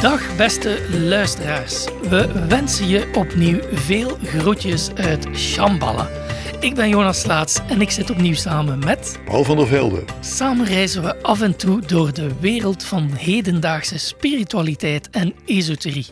Dag 0.00 0.36
beste 0.36 0.78
luisteraars. 0.90 1.84
We 2.08 2.46
wensen 2.48 2.88
je 2.88 3.08
opnieuw 3.14 3.60
veel 3.72 4.18
groetjes 4.24 4.90
uit 4.94 5.26
Shambhala. 5.34 6.25
Ik 6.60 6.74
ben 6.74 6.88
Jonas 6.88 7.20
Slaats 7.20 7.58
en 7.68 7.80
ik 7.80 7.90
zit 7.90 8.10
opnieuw 8.10 8.34
samen 8.34 8.78
met... 8.78 9.20
Paul 9.24 9.44
van 9.44 9.56
der 9.56 9.66
Velde. 9.66 10.04
Samen 10.20 10.66
reizen 10.66 11.02
we 11.02 11.22
af 11.22 11.40
en 11.40 11.56
toe 11.56 11.80
door 11.80 12.12
de 12.12 12.40
wereld 12.40 12.84
van 12.84 13.10
hedendaagse 13.12 13.98
spiritualiteit 13.98 15.10
en 15.10 15.34
esoterie. 15.46 16.06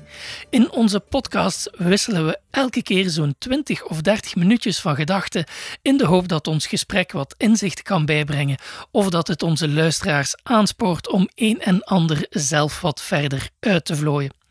In 0.51 0.71
onze 0.71 1.01
podcasts 1.01 1.69
wisselen 1.77 2.27
we 2.27 2.39
elke 2.51 2.83
keer 2.83 3.11
zo'n 3.11 3.35
20 3.39 3.85
of 3.85 4.01
30 4.01 4.37
minuutjes 4.37 4.81
van 4.81 4.95
gedachten 4.95 5.45
in 5.83 5.97
de 5.97 6.07
hoop 6.07 6.29
dat 6.29 6.47
ons 6.47 6.67
gesprek 6.67 7.13
wat 7.13 7.35
inzicht 7.39 7.83
kan 7.83 8.05
bijbrengen 8.05 8.59
of 8.91 9.09
dat 9.09 9.29
het 9.29 9.43
onze 9.43 9.69
luisteraars 9.69 10.35
aanspoort 10.43 11.09
om 11.09 11.29
een 11.35 11.61
en 11.61 11.83
ander 11.83 12.27
zelf 12.31 12.81
wat 12.81 13.01
verder 13.01 13.49
uit 13.61 13.85
te 13.85 13.97
vlooien. 13.97 14.44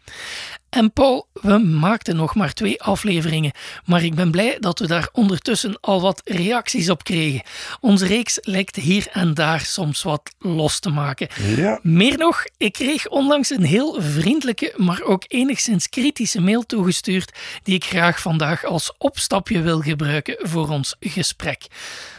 En 0.73 0.93
Paul, 0.93 1.27
we 1.33 1.57
maakten 1.57 2.15
nog 2.15 2.35
maar 2.35 2.53
twee 2.53 2.81
afleveringen, 2.81 3.51
maar 3.85 4.03
ik 4.03 4.15
ben 4.15 4.31
blij 4.31 4.57
dat 4.59 4.79
we 4.79 4.87
daar 4.87 5.09
ondertussen 5.11 5.77
al 5.79 6.01
wat 6.01 6.21
reacties 6.25 6.89
op 6.89 7.03
kregen. 7.03 7.41
Onze 7.79 8.05
reeks 8.05 8.37
lijkt 8.41 8.75
hier 8.75 9.07
en 9.11 9.33
daar 9.33 9.59
soms 9.59 10.03
wat 10.03 10.35
los 10.39 10.79
te 10.79 10.89
maken. 10.89 11.27
Ja. 11.55 11.79
Meer 11.81 12.17
nog, 12.17 12.43
ik 12.57 12.73
kreeg 12.73 13.07
onlangs 13.07 13.49
een 13.49 13.63
heel 13.63 14.01
vriendelijke, 14.01 14.73
maar 14.77 15.01
ook 15.01 15.23
enigszins 15.27 15.89
kritische 15.89 16.41
mail 16.41 16.65
toegestuurd, 16.65 17.31
die 17.63 17.75
ik 17.75 17.85
graag 17.85 18.21
vandaag 18.21 18.65
als 18.65 18.93
opstapje 18.97 19.61
wil 19.61 19.81
gebruiken 19.81 20.37
voor 20.39 20.69
ons 20.69 20.95
gesprek. 20.99 21.67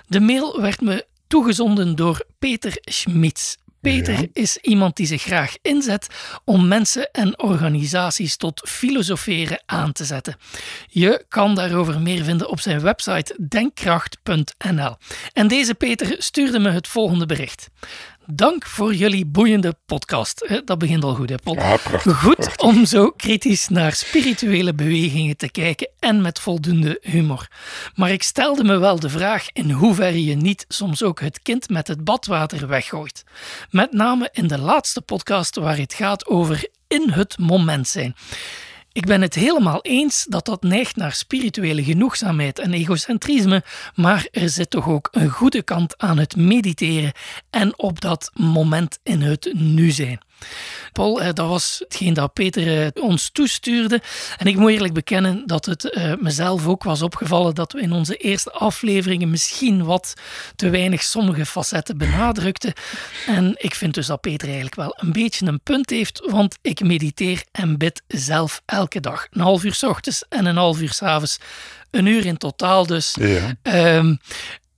De 0.06 0.20
mail 0.20 0.60
werd 0.60 0.80
me 0.80 1.06
toegezonden 1.26 1.96
door 1.96 2.26
Peter 2.38 2.78
Schmitz. 2.80 3.56
Peter 3.84 4.20
Ja. 4.20 4.26
is 4.32 4.56
iemand 4.56 4.96
die 4.96 5.06
zich 5.06 5.22
graag 5.22 5.54
inzet 5.62 6.06
om 6.44 6.68
mensen 6.68 7.10
en 7.10 7.38
organisaties 7.38 8.36
tot 8.36 8.68
filosoferen 8.68 9.62
aan 9.66 9.92
te 9.92 10.04
zetten. 10.04 10.36
Je 10.88 11.24
kan 11.28 11.54
daarover 11.54 12.00
meer 12.00 12.24
vinden 12.24 12.48
op 12.48 12.60
zijn 12.60 12.80
website 12.80 13.36
denkkracht.nl. 13.48 14.96
En 15.32 15.48
deze 15.48 15.74
Peter 15.74 16.14
stuurde 16.18 16.58
me 16.58 16.70
het 16.70 16.88
volgende 16.88 17.26
bericht. 17.26 17.68
Dank 18.26 18.66
voor 18.66 18.94
jullie 18.94 19.26
boeiende 19.26 19.76
podcast. 19.86 20.62
Dat 20.64 20.78
begint 20.78 21.04
al 21.04 21.14
goed, 21.14 21.28
hè, 21.28 21.36
Paul? 21.36 21.56
Ja, 21.56 21.76
prachtig. 21.76 22.20
Goed 22.20 22.34
prachtig. 22.34 22.66
om 22.66 22.86
zo 22.86 23.10
kritisch 23.10 23.68
naar 23.68 23.92
spirituele 23.92 24.74
bewegingen 24.74 25.36
te 25.36 25.50
kijken 25.50 25.88
en 25.98 26.20
met 26.20 26.40
voldoende 26.40 26.98
humor. 27.02 27.48
Maar 27.94 28.10
ik 28.10 28.22
stelde 28.22 28.64
me 28.64 28.78
wel 28.78 29.00
de 29.00 29.08
vraag 29.08 29.46
in 29.52 29.70
hoeverre 29.70 30.24
je 30.24 30.34
niet 30.34 30.64
soms 30.68 31.02
ook 31.02 31.20
het 31.20 31.42
kind 31.42 31.68
met 31.68 31.88
het 31.88 32.04
badwater 32.04 32.66
weggooit. 32.68 33.24
Met 33.70 33.92
name 33.92 34.28
in 34.32 34.46
de 34.46 34.58
laatste 34.58 35.00
podcast 35.00 35.56
waar 35.56 35.76
het 35.76 35.94
gaat 35.94 36.26
over 36.26 36.68
in 36.88 37.10
het 37.10 37.38
moment 37.38 37.88
zijn. 37.88 38.14
Ik 38.94 39.06
ben 39.06 39.22
het 39.22 39.34
helemaal 39.34 39.82
eens 39.82 40.26
dat 40.28 40.44
dat 40.44 40.62
neigt 40.62 40.96
naar 40.96 41.12
spirituele 41.12 41.84
genoegzaamheid 41.84 42.58
en 42.58 42.72
egocentrisme, 42.72 43.62
maar 43.94 44.28
er 44.30 44.48
zit 44.48 44.70
toch 44.70 44.88
ook 44.88 45.08
een 45.12 45.30
goede 45.30 45.62
kant 45.62 45.98
aan 45.98 46.18
het 46.18 46.36
mediteren 46.36 47.12
en 47.50 47.78
op 47.78 48.00
dat 48.00 48.30
moment 48.34 48.98
in 49.02 49.22
het 49.22 49.50
nu 49.54 49.90
zijn. 49.90 50.18
Paul, 50.92 51.20
eh, 51.20 51.32
dat 51.32 51.48
was 51.48 51.76
hetgeen 51.78 52.14
dat 52.14 52.32
Peter 52.32 52.84
eh, 52.84 53.02
ons 53.02 53.30
toestuurde. 53.30 54.02
En 54.36 54.46
ik 54.46 54.56
moet 54.56 54.70
eerlijk 54.70 54.94
bekennen 54.94 55.46
dat 55.46 55.66
het 55.66 55.90
eh, 55.90 56.12
mezelf 56.18 56.66
ook 56.66 56.82
was 56.82 57.02
opgevallen 57.02 57.54
dat 57.54 57.72
we 57.72 57.80
in 57.80 57.92
onze 57.92 58.16
eerste 58.16 58.52
afleveringen 58.52 59.30
misschien 59.30 59.84
wat 59.84 60.14
te 60.56 60.70
weinig 60.70 61.02
sommige 61.02 61.46
facetten 61.46 61.98
benadrukten. 61.98 62.72
En 63.26 63.54
ik 63.56 63.74
vind 63.74 63.94
dus 63.94 64.06
dat 64.06 64.20
Peter 64.20 64.46
eigenlijk 64.46 64.76
wel 64.76 64.96
een 64.98 65.12
beetje 65.12 65.46
een 65.46 65.60
punt 65.60 65.90
heeft, 65.90 66.22
want 66.30 66.58
ik 66.62 66.80
mediteer 66.80 67.44
en 67.52 67.78
bid 67.78 68.02
zelf 68.06 68.62
elke 68.66 69.00
dag. 69.00 69.26
Een 69.30 69.40
half 69.40 69.64
uur 69.64 69.74
s 69.74 69.82
ochtends 69.82 70.24
en 70.28 70.46
een 70.46 70.56
half 70.56 70.80
uur 70.80 70.92
s 70.92 71.02
avonds. 71.02 71.38
Een 71.90 72.06
uur 72.06 72.26
in 72.26 72.36
totaal 72.36 72.86
dus. 72.86 73.16
Ja. 73.20 73.54
Ehm, 73.62 74.14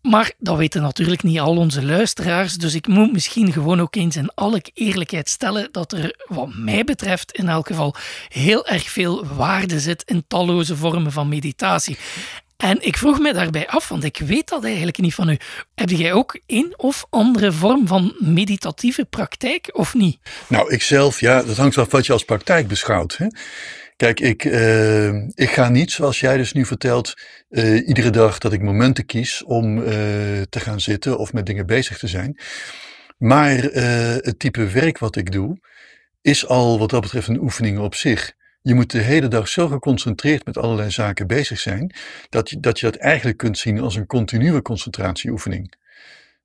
maar 0.08 0.32
dat 0.38 0.56
weten 0.56 0.82
natuurlijk 0.82 1.22
niet 1.22 1.40
al 1.40 1.56
onze 1.56 1.84
luisteraars. 1.84 2.54
Dus 2.54 2.74
ik 2.74 2.86
moet 2.86 3.12
misschien 3.12 3.52
gewoon 3.52 3.80
ook 3.80 3.96
eens 3.96 4.16
in 4.16 4.30
alle 4.34 4.62
eerlijkheid 4.74 5.28
stellen 5.28 5.68
dat 5.72 5.92
er, 5.92 6.24
wat 6.28 6.54
mij 6.54 6.84
betreft, 6.84 7.32
in 7.32 7.48
elk 7.48 7.66
geval 7.66 7.94
heel 8.28 8.66
erg 8.66 8.90
veel 8.90 9.26
waarde 9.26 9.80
zit 9.80 10.02
in 10.02 10.24
talloze 10.28 10.76
vormen 10.76 11.12
van 11.12 11.28
meditatie. 11.28 11.96
En 12.56 12.86
ik 12.86 12.96
vroeg 12.96 13.18
me 13.18 13.32
daarbij 13.32 13.68
af, 13.68 13.88
want 13.88 14.04
ik 14.04 14.18
weet 14.18 14.48
dat 14.48 14.64
eigenlijk 14.64 14.98
niet 14.98 15.14
van 15.14 15.28
u. 15.28 15.38
Heb 15.74 15.90
jij 15.90 16.12
ook 16.12 16.40
een 16.46 16.74
of 16.76 17.06
andere 17.10 17.52
vorm 17.52 17.86
van 17.86 18.14
meditatieve 18.18 19.04
praktijk 19.04 19.68
of 19.72 19.94
niet? 19.94 20.18
Nou, 20.46 20.72
ik 20.72 20.82
zelf, 20.82 21.20
ja, 21.20 21.42
dat 21.42 21.56
hangt 21.56 21.78
af 21.78 21.90
wat 21.90 22.06
je 22.06 22.12
als 22.12 22.24
praktijk 22.24 22.68
beschouwt. 22.68 23.16
Hè? 23.16 23.26
Kijk, 23.96 24.20
ik, 24.20 24.44
eh, 24.44 25.14
ik 25.14 25.50
ga 25.50 25.68
niet, 25.68 25.90
zoals 25.90 26.20
jij 26.20 26.36
dus 26.36 26.52
nu 26.52 26.64
vertelt, 26.64 27.14
eh, 27.48 27.88
iedere 27.88 28.10
dag 28.10 28.38
dat 28.38 28.52
ik 28.52 28.62
momenten 28.62 29.06
kies 29.06 29.44
om 29.44 29.78
eh, 29.78 29.84
te 30.48 30.60
gaan 30.60 30.80
zitten 30.80 31.18
of 31.18 31.32
met 31.32 31.46
dingen 31.46 31.66
bezig 31.66 31.98
te 31.98 32.06
zijn. 32.06 32.38
Maar 33.18 33.56
het 33.56 34.38
type 34.38 34.66
werk 34.66 34.98
wat 34.98 35.16
ik 35.16 35.32
doe, 35.32 35.58
is 36.22 36.46
al 36.46 36.78
wat 36.78 36.90
dat 36.90 37.00
betreft 37.00 37.28
een 37.28 37.40
oefening 37.40 37.78
op 37.78 37.94
zich. 37.94 38.32
Je 38.62 38.74
moet 38.74 38.90
de 38.90 38.98
hele 38.98 39.28
dag 39.28 39.48
zo 39.48 39.68
geconcentreerd 39.68 40.44
met 40.44 40.58
allerlei 40.58 40.90
zaken 40.90 41.26
bezig 41.26 41.60
zijn, 41.60 41.94
dat 42.28 42.50
je 42.50 42.60
dat, 42.60 42.80
je 42.80 42.86
dat 42.90 42.96
eigenlijk 42.96 43.36
kunt 43.36 43.58
zien 43.58 43.80
als 43.80 43.96
een 43.96 44.06
continue 44.06 44.62
concentratieoefening. 44.62 45.72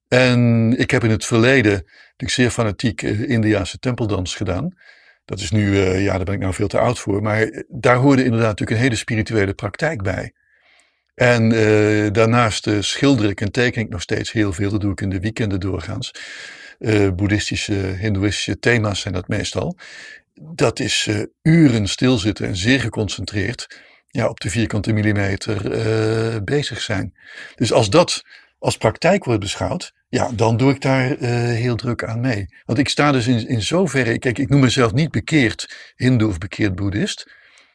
En 0.07 0.73
ik 0.77 0.91
heb 0.91 1.03
in 1.03 1.09
het 1.09 1.25
verleden 1.25 1.71
natuurlijk 1.71 2.31
zeer 2.31 2.49
fanatiek 2.49 3.01
Indiaanse 3.01 3.79
tempeldans 3.79 4.35
gedaan. 4.35 4.73
Dat 5.25 5.39
is 5.39 5.51
nu, 5.51 5.81
eh, 5.81 6.03
ja, 6.03 6.15
daar 6.15 6.25
ben 6.25 6.33
ik 6.33 6.39
nou 6.39 6.53
veel 6.53 6.67
te 6.67 6.79
oud 6.79 6.99
voor. 6.99 7.21
Maar 7.21 7.41
eh, 7.41 7.63
daar 7.67 7.95
hoorde 7.95 8.23
inderdaad 8.23 8.49
natuurlijk 8.49 8.77
een 8.77 8.83
hele 8.83 8.95
spirituele 8.95 9.53
praktijk 9.53 10.01
bij. 10.01 10.33
En 11.15 11.51
eh, 11.51 12.11
daarnaast 12.11 12.67
eh, 12.67 12.77
schilder 12.79 13.29
ik 13.29 13.41
en 13.41 13.51
teken 13.51 13.81
ik 13.81 13.89
nog 13.89 14.01
steeds 14.01 14.31
heel 14.31 14.53
veel. 14.53 14.69
Dat 14.69 14.81
doe 14.81 14.91
ik 14.91 15.01
in 15.01 15.09
de 15.09 15.19
weekenden 15.19 15.59
doorgaans. 15.59 16.11
Boeddhistische, 17.15 17.73
hindoeïstische 17.73 18.59
thema's 18.59 18.99
zijn 18.99 19.13
dat 19.13 19.27
meestal. 19.27 19.77
Dat 20.33 20.79
is 20.79 21.09
uren 21.41 21.87
stilzitten 21.87 22.47
en 22.47 22.55
zeer 22.55 22.79
geconcentreerd 22.79 23.79
ja, 24.07 24.27
op 24.27 24.39
de 24.39 24.49
vierkante 24.49 24.93
millimeter 24.93 26.43
bezig 26.43 26.81
zijn. 26.81 27.13
Dus 27.55 27.73
als 27.73 27.89
dat 27.89 28.23
als 28.61 28.77
praktijk 28.77 29.23
wordt 29.23 29.39
beschouwd, 29.39 29.93
ja, 30.09 30.29
dan 30.31 30.57
doe 30.57 30.71
ik 30.71 30.81
daar 30.81 31.11
eh, 31.11 31.29
heel 31.33 31.75
druk 31.75 32.03
aan 32.03 32.19
mee. 32.19 32.45
Want 32.65 32.79
ik 32.79 32.89
sta 32.89 33.11
dus 33.11 33.27
in, 33.27 33.47
in 33.47 33.61
zoverre, 33.61 34.19
kijk, 34.19 34.37
ik 34.37 34.49
noem 34.49 34.59
mezelf 34.59 34.93
niet 34.93 35.11
bekeerd 35.11 35.91
hindoe 35.95 36.29
of 36.29 36.37
bekeerd 36.37 36.75
boeddhist. 36.75 37.31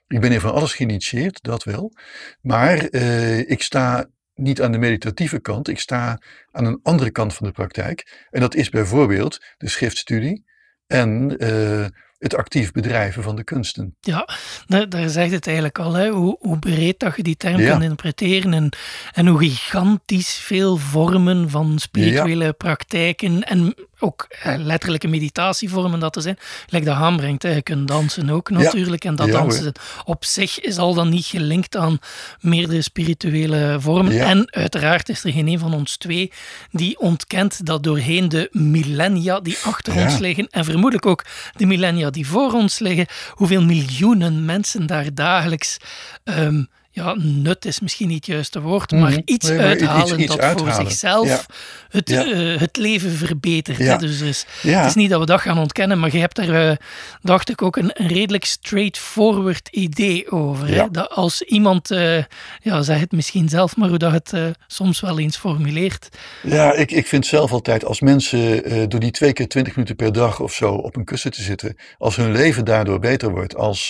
Ik 0.07 0.21
ben 0.21 0.33
in 0.33 0.41
van 0.41 0.53
alles 0.53 0.73
geïnitieerd, 0.73 1.43
dat 1.43 1.65
wel. 1.65 1.93
Maar 2.41 2.79
eh, 2.79 3.39
ik 3.39 3.63
sta 3.63 4.07
niet 4.35 4.63
aan 4.63 4.73
de 4.73 4.79
meditatieve 4.79 5.41
kant, 5.41 5.69
ik 5.69 5.79
sta 5.79 6.19
aan 6.51 6.65
een 6.65 6.81
andere 6.83 7.11
kant 7.11 7.35
van 7.35 7.47
de 7.47 7.53
praktijk. 7.53 8.27
En 8.31 8.41
dat 8.41 8.55
is 8.55 8.69
bijvoorbeeld 8.69 9.39
de 9.57 9.69
schriftstudie 9.69 10.45
en 10.87 11.37
eh, 11.39 11.87
het 12.19 12.35
actief 12.35 12.73
bedrijven 12.73 13.23
van 13.23 13.37
de 13.37 13.45
kunsten. 13.45 13.97
Ja, 14.01 14.29
daar, 14.67 14.89
daar 14.89 15.09
zegt 15.09 15.33
het 15.33 15.47
eigenlijk 15.47 15.79
al, 15.79 15.93
hè, 15.93 16.09
hoe, 16.09 16.37
hoe 16.41 16.59
breed 16.59 16.99
dat 16.99 17.17
je 17.17 17.23
die 17.23 17.37
term 17.37 17.61
Ja. 17.61 17.71
kan 17.71 17.83
interpreteren 17.83 18.55
en, 18.55 18.69
en 19.13 19.27
hoe 19.27 19.39
gigantisch 19.39 20.35
veel 20.35 20.77
vormen 20.77 21.51
van 21.51 21.79
spirituele 21.79 22.53
praktijken 22.53 23.43
en 23.43 23.75
ook 23.99 24.27
eh, 24.43 24.55
letterlijke 24.59 25.09
meditatievormen 25.09 26.01
dat 26.01 26.17
er 26.17 26.23
zijn. 26.23 26.39
Like 26.67 26.85
dat 26.85 26.95
aanbrengt, 26.95 27.43
hè. 27.43 27.51
je 27.55 27.63
kunt 27.63 27.89
dansen 27.89 28.31
ook 28.31 28.51
natuurlijk 28.51 29.05
en 29.05 29.17
dat 29.17 29.27
Ja, 29.27 29.33
hoor. 29.33 29.41
dansen 29.43 29.73
op 30.05 30.25
zich 30.25 30.61
is 30.61 30.79
al 30.79 30.95
dan 30.95 31.09
niet 31.09 31.25
gelinkt 31.27 31.77
aan 31.77 31.99
meerdere 32.41 32.83
spirituele 32.83 33.77
vormen. 33.81 34.13
Ja. 34.13 34.27
En 34.27 34.53
uiteraard 34.53 35.09
is 35.09 35.25
er 35.25 35.33
geen 35.33 35.49
een 35.49 35.59
van 35.59 35.75
ons 35.75 35.97
twee 35.97 36.33
die 36.71 36.99
ontkent 36.99 37.67
dat 37.67 37.83
doorheen 37.83 38.29
de 38.29 38.49
millennia 38.53 39.41
die 39.41 39.59
achter 39.63 39.95
ons 39.97 40.19
liggen 40.19 40.49
en 40.51 40.65
vermoedelijk 40.65 41.07
ook 41.07 41.25
de 41.57 41.67
millennia 41.67 42.11
die 42.11 42.27
voor 42.27 42.53
ons 42.53 42.79
liggen, 42.79 43.07
hoeveel 43.31 43.63
miljoenen 43.63 44.45
mensen 44.45 44.87
daar 44.87 45.15
dagelijks, 45.15 45.77
ehm, 46.25 46.63
ja, 46.97 47.15
nut 47.19 47.65
is 47.65 47.81
misschien 47.81 48.09
niet 48.09 48.17
het 48.27 48.35
juiste 48.35 48.61
woord, 48.61 48.91
maar 48.91 49.11
Mhm. 49.11 49.21
iets 49.25 49.49
Nee, 49.49 49.59
maar 49.59 49.73
iets- 49.73 49.83
uithalen 49.87 50.21
iets 50.21 50.37
dat 50.37 50.61
voor 50.61 50.73
zichzelf 50.73 51.29
Ja. 51.29 51.41
Het, 51.89 52.09
Ja. 52.11 52.25
eh, 52.25 52.61
het 52.61 52.77
leven 52.77 53.11
verbetert. 53.11 53.77
Ja. 53.79 53.97
Dus 53.97 54.21
er 54.21 54.27
is, 54.27 54.45
het 54.61 54.87
is 54.87 54.95
niet 54.95 55.11
dat 55.11 55.21
we 55.21 55.27
dat 55.27 55.41
gaan 55.41 55.59
ontkennen, 55.59 55.99
maar 55.99 56.13
je 56.13 56.19
hebt 56.19 56.39
er, 56.39 56.69
eh, 56.71 56.77
dacht 57.23 57.49
ik, 57.51 57.63
ook 57.63 57.77
een, 57.77 57.91
een 57.95 58.07
redelijk 58.09 58.45
straightforward 58.45 59.69
idee 59.69 60.31
over. 60.31 60.67
Hè? 60.69 60.91
Dat 60.91 61.11
als 61.11 61.43
iemand, 61.43 61.91
eh, 61.91 62.23
ja, 62.63 62.83
zeg 62.83 63.01
het 63.01 63.13
misschien 63.13 63.49
zelf, 63.49 63.77
maar 63.77 63.89
hoe 63.89 63.99
dat 63.99 64.13
het 64.13 64.33
soms 64.67 65.01
wel 65.01 65.19
eens 65.19 65.37
formuleert. 65.37 66.09
Ja, 66.43 66.73
ik, 66.73 66.91
ik 66.91 67.07
vind 67.07 67.27
zelf 67.27 67.53
altijd 67.53 67.85
als 67.85 68.01
mensen 68.01 68.63
door 68.89 69.01
die 69.01 69.11
twee 69.11 69.33
keer 69.33 69.49
twintig 69.49 69.75
minuten 69.77 69.97
per 69.97 70.13
dag 70.13 70.41
of 70.41 70.53
zo 70.53 70.73
op 70.75 70.97
een 70.97 71.05
kussen 71.05 71.31
te 71.31 71.43
zitten, 71.43 71.77
als 71.99 72.17
hun 72.17 72.33
leven 72.33 72.65
daardoor 72.65 72.99
beter 72.99 73.31
wordt, 73.31 73.57
als 73.57 73.87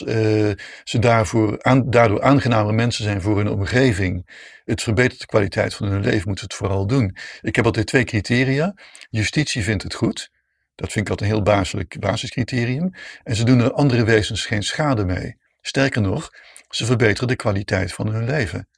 ze 0.84 0.98
daarvoor 0.98 1.62
aan, 1.62 1.90
daardoor 1.90 2.22
aangename 2.22 2.72
mensen 2.72 2.95
zijn 3.02 3.20
voor 3.22 3.36
hun 3.36 3.48
omgeving, 3.48 4.26
het 4.64 4.82
verbetert 4.82 5.20
de 5.20 5.26
kwaliteit 5.26 5.74
van 5.74 5.88
hun 5.88 6.00
leven, 6.00 6.28
moeten 6.28 6.38
ze 6.38 6.44
het 6.44 6.54
vooral 6.54 6.86
doen. 6.86 7.16
Ik 7.40 7.56
heb 7.56 7.64
altijd 7.64 7.86
twee 7.86 8.04
criteria. 8.04 8.74
Justitie 9.10 9.62
vindt 9.62 9.82
het 9.82 9.94
goed. 9.94 10.30
Dat 10.74 10.92
vind 10.92 11.04
ik 11.04 11.10
altijd 11.10 11.30
een 11.30 11.36
heel 11.36 11.44
baselijk 11.44 12.00
basiscriterium. 12.00 12.94
En 13.22 13.36
ze 13.36 13.44
doen 13.44 13.60
er 13.60 13.72
andere 13.72 14.04
wezens 14.04 14.46
geen 14.46 14.62
schade 14.62 15.04
mee. 15.04 15.36
Sterker 15.60 16.00
nog, 16.00 16.30
ze 16.68 16.84
verbeteren 16.84 17.28
de 17.28 17.36
kwaliteit 17.36 17.92
van 17.92 18.08
hun 18.08 18.24
leven. 18.24 18.68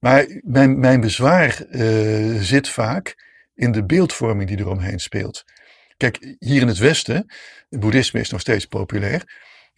Maar 0.00 0.40
mijn, 0.42 0.78
mijn 0.78 1.00
bezwaar 1.00 1.64
uh, 1.70 2.40
zit 2.40 2.68
vaak 2.68 3.14
in 3.54 3.72
de 3.72 3.84
beeldvorming 3.84 4.48
die 4.48 4.58
eromheen 4.58 4.98
speelt. 4.98 5.44
Kijk, 5.96 6.34
hier 6.38 6.60
in 6.60 6.68
het 6.68 6.78
Westen, 6.78 7.32
het 7.70 7.80
boeddhisme 7.80 8.20
is 8.20 8.30
nog 8.30 8.40
steeds 8.40 8.66
populair. 8.66 9.22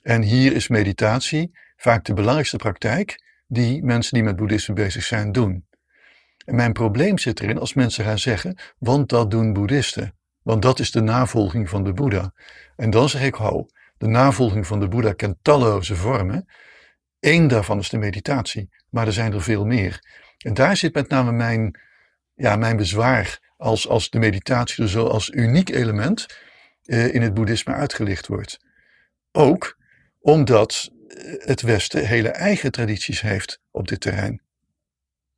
En 0.02 0.22
hier 0.22 0.52
is 0.52 0.68
meditatie 0.68 1.50
vaak 1.76 2.04
de 2.04 2.14
belangrijkste 2.14 2.56
praktijk 2.56 3.24
die 3.46 3.82
mensen 3.84 4.14
die 4.14 4.22
met 4.22 4.36
boeddhisme 4.36 4.74
bezig 4.74 5.04
zijn 5.04 5.32
doen. 5.32 5.66
En 6.44 6.54
mijn 6.54 6.72
probleem 6.72 7.18
zit 7.18 7.40
erin 7.40 7.58
als 7.58 7.74
mensen 7.74 8.04
gaan 8.04 8.18
zeggen, 8.18 8.58
want 8.78 9.08
dat 9.08 9.30
doen 9.30 9.52
boeddhisten. 9.52 10.14
Want 10.42 10.62
dat 10.62 10.78
is 10.78 10.90
de 10.90 11.00
navolging 11.00 11.68
van 11.68 11.84
de 11.84 11.92
Boeddha. 11.92 12.32
En 12.76 12.90
dan 12.90 13.08
zeg 13.08 13.22
ik, 13.22 13.34
ho, 13.34 13.66
de 13.98 14.06
navolging 14.06 14.66
van 14.66 14.80
de 14.80 14.88
Boeddha 14.88 15.12
kent 15.12 15.36
talloze 15.42 15.96
vormen. 15.96 16.46
Eén 17.20 17.48
daarvan 17.48 17.78
is 17.78 17.88
de 17.88 17.98
meditatie, 17.98 18.68
maar 18.90 19.06
er 19.06 19.12
zijn 19.12 19.32
er 19.32 19.42
veel 19.42 19.64
meer. 19.64 20.00
En 20.38 20.54
daar 20.54 20.76
zit 20.76 20.94
met 20.94 21.08
name 21.08 21.32
mijn, 21.32 21.80
ja, 22.34 22.56
mijn 22.56 22.76
bezwaar 22.76 23.38
als, 23.56 23.88
als 23.88 24.10
de 24.10 24.18
meditatie 24.18 24.82
er 24.82 24.90
zo 24.90 25.06
als 25.06 25.30
uniek 25.30 25.68
element 25.68 26.26
eh, 26.82 27.14
in 27.14 27.22
het 27.22 27.34
boeddhisme 27.34 27.72
uitgelicht 27.72 28.26
wordt. 28.26 28.58
Ook 29.32 29.78
omdat 30.20 30.90
het 31.38 31.62
Westen 31.62 32.06
hele 32.06 32.28
eigen 32.28 32.72
tradities 32.72 33.20
heeft 33.20 33.60
op 33.70 33.88
dit 33.88 34.00
terrein. 34.00 34.40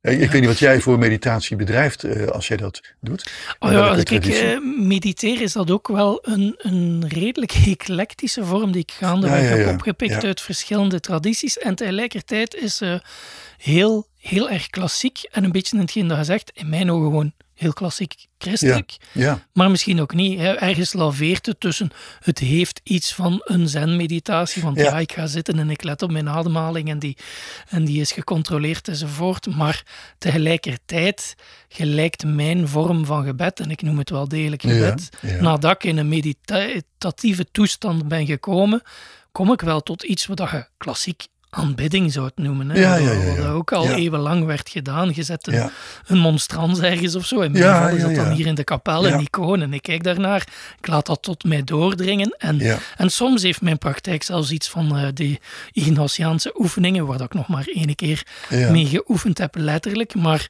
Ik 0.01 0.31
weet 0.31 0.41
niet 0.41 0.45
wat 0.45 0.59
jij 0.59 0.79
voor 0.79 0.99
meditatie 0.99 1.55
bedrijft 1.55 2.03
uh, 2.03 2.27
als 2.27 2.47
jij 2.47 2.57
dat 2.57 2.81
doet. 3.01 3.31
Oh 3.59 3.71
ja, 3.71 3.87
als 3.87 4.03
ik 4.03 4.25
uh, 4.25 4.59
mediteer 4.77 5.41
is 5.41 5.53
dat 5.53 5.71
ook 5.71 5.87
wel 5.87 6.19
een, 6.21 6.55
een 6.57 7.07
redelijk 7.07 7.53
eclectische 7.65 8.45
vorm 8.45 8.71
die 8.71 8.81
ik 8.81 8.91
gaandeweg 8.91 9.41
ja, 9.41 9.49
ja, 9.49 9.55
heb 9.55 9.73
opgepikt 9.73 10.23
uit 10.23 10.41
verschillende 10.41 10.99
tradities. 10.99 11.57
En 11.57 11.75
tegelijkertijd 11.75 12.55
is 12.55 12.81
uh, 12.81 12.99
heel, 13.57 14.07
heel 14.17 14.49
erg 14.49 14.67
klassiek 14.67 15.23
en 15.31 15.43
een 15.43 15.51
beetje 15.51 15.75
in 15.75 15.81
hetgeen 15.81 16.07
dat 16.07 16.17
je 16.17 16.23
zegt, 16.23 16.51
in 16.53 16.69
mijn 16.69 16.91
ogen 16.91 17.05
gewoon 17.05 17.33
heel 17.59 17.73
klassiek 17.73 18.27
christelijk. 18.37 18.97
Ja, 19.11 19.39
Maar 19.53 19.71
misschien 19.71 20.01
ook 20.01 20.13
niet. 20.13 20.39
Hè. 20.39 20.53
Ergens 20.53 20.93
laveert 20.93 21.45
het 21.45 21.59
tussen. 21.59 21.91
Het 22.19 22.39
heeft 22.39 22.81
iets 22.83 23.13
van 23.13 23.41
een 23.43 23.69
zen-meditatie. 23.69 24.61
Want 24.61 24.77
ja. 24.77 24.99
ik 24.99 25.11
ga 25.11 25.27
zitten 25.27 25.59
en 25.59 25.69
ik 25.69 25.83
let 25.83 26.01
op 26.01 26.11
mijn 26.11 26.29
ademhaling 26.29 26.89
en 26.89 26.99
die, 26.99 27.17
en 27.69 27.85
die 27.85 28.01
is 28.01 28.11
gecontroleerd 28.11 28.87
enzovoort. 28.87 29.55
Maar 29.55 29.83
tegelijkertijd 30.17 31.35
gelijkt 31.67 32.25
mijn 32.25 32.67
vorm 32.67 33.05
van 33.05 33.23
gebed, 33.23 33.59
en 33.59 33.71
ik 33.71 33.81
noem 33.81 33.97
het 33.97 34.09
wel 34.09 34.27
degelijk 34.27 34.61
gebed, 34.61 35.09
nadat 35.39 35.71
ik 35.71 35.83
in 35.83 35.97
een 35.97 36.09
meditatieve 36.09 37.45
toestand 37.51 38.07
ben 38.07 38.25
gekomen, 38.25 38.81
kom 39.31 39.51
ik 39.51 39.61
wel 39.61 39.81
tot 39.81 40.03
iets 40.03 40.25
wat 40.25 40.37
je 40.37 40.67
klassiek 40.77 41.27
aanbidding 41.49 42.11
zou 42.11 42.25
het 42.25 42.37
noemen. 42.37 42.69
Hè? 42.69 42.79
Ja, 42.79 42.95
ja, 42.95 43.11
ja, 43.11 43.35
Wat 43.35 43.47
ook 43.47 43.71
al 43.71 43.89
eeuwenlang 43.89 44.45
werd 44.45 44.69
gedaan. 44.69 45.11
Je 45.13 45.23
zet 45.23 45.47
een, 45.47 45.69
een 46.07 46.17
monstrans 46.17 46.79
ergens 46.79 47.15
of 47.15 47.25
zo. 47.25 47.41
In 47.41 47.51
mijn 47.51 47.63
geval 47.63 47.95
is 47.95 48.01
dat 48.01 48.15
dan 48.15 48.31
hier 48.31 48.45
in 48.45 48.55
de 48.55 48.63
kapel, 48.63 49.07
een 49.07 49.19
icoon. 49.19 49.61
En 49.61 49.73
ik 49.73 49.81
kijk 49.81 50.03
daarnaar, 50.03 50.47
ik 50.79 50.87
laat 50.87 51.05
dat 51.05 51.21
tot 51.21 51.43
mij 51.43 51.63
doordringen. 51.63 52.35
En, 52.37 52.79
en 52.97 53.09
soms 53.09 53.43
heeft 53.43 53.61
mijn 53.61 53.77
praktijk 53.77 54.23
zelfs 54.23 54.51
iets 54.51 54.69
van 54.69 54.97
uh, 54.97 55.07
die 55.13 55.39
Ignatiaanse 55.71 56.53
oefeningen, 56.59 57.05
waar 57.05 57.21
ik 57.21 57.33
nog 57.33 57.47
maar 57.47 57.67
één 57.73 57.95
keer 57.95 58.25
mee 58.49 58.85
geoefend 58.85 59.37
heb, 59.37 59.55
letterlijk. 59.55 60.15
Maar 60.15 60.47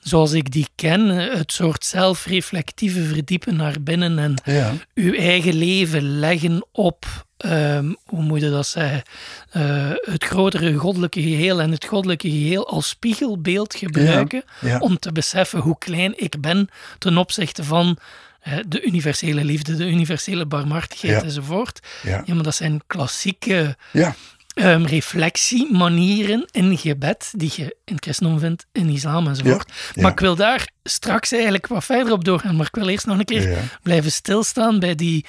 zoals 0.00 0.32
ik 0.32 0.52
die 0.52 0.68
ken, 0.74 1.08
het 1.08 1.52
soort 1.52 1.84
zelfreflectieve 1.84 3.02
verdiepen 3.02 3.56
naar 3.56 3.76
binnen 3.80 4.18
en 4.18 4.34
uw 4.94 5.14
eigen 5.14 5.54
leven 5.54 6.18
leggen 6.18 6.66
op 6.72 7.26
Um, 7.46 7.96
hoe 8.04 8.22
moet 8.22 8.40
je 8.40 8.50
dat 8.50 8.66
zeggen, 8.66 9.02
uh, 9.56 9.90
het 10.00 10.24
grotere 10.24 10.74
goddelijke 10.74 11.22
geheel 11.22 11.60
en 11.60 11.70
het 11.70 11.84
goddelijke 11.84 12.30
geheel 12.30 12.68
als 12.68 12.88
spiegelbeeld 12.88 13.74
gebruiken 13.74 14.42
om 14.78 14.98
te 14.98 15.12
beseffen 15.12 15.60
hoe 15.60 15.78
klein 15.78 16.12
ik 16.16 16.40
ben 16.40 16.68
ten 16.98 17.18
opzichte 17.18 17.64
van 17.64 17.98
de 18.68 18.82
universele 18.82 19.44
liefde, 19.44 19.76
de 19.76 19.88
universele 19.88 20.46
barmhartigheid 20.46 21.22
enzovoort. 21.22 21.80
Ja. 22.02 22.24
maar 22.26 22.42
dat 22.42 22.54
zijn 22.54 22.82
klassieke 22.86 23.76
um, 24.60 24.86
reflectiemanieren 24.86 26.48
in 26.50 26.78
gebed 26.78 27.32
die 27.36 27.52
je 27.56 27.76
in 27.84 27.94
het 27.94 28.04
christendom 28.04 28.38
vindt, 28.38 28.66
in 28.72 28.88
islam 28.88 29.26
enzovoort. 29.26 29.72
Maar 29.94 30.10
ik 30.10 30.20
wil 30.20 30.36
daar 30.36 30.68
straks 30.82 31.32
eigenlijk 31.32 31.66
wat 31.66 31.84
verder 31.84 32.12
op 32.12 32.24
doorgaan, 32.24 32.56
maar 32.56 32.66
ik 32.66 32.74
wil 32.74 32.88
eerst 32.88 33.06
nog 33.06 33.18
een 33.18 33.24
keer 33.24 33.78
blijven 33.82 34.12
stilstaan 34.12 34.78
bij 34.78 34.94
die 34.94 35.24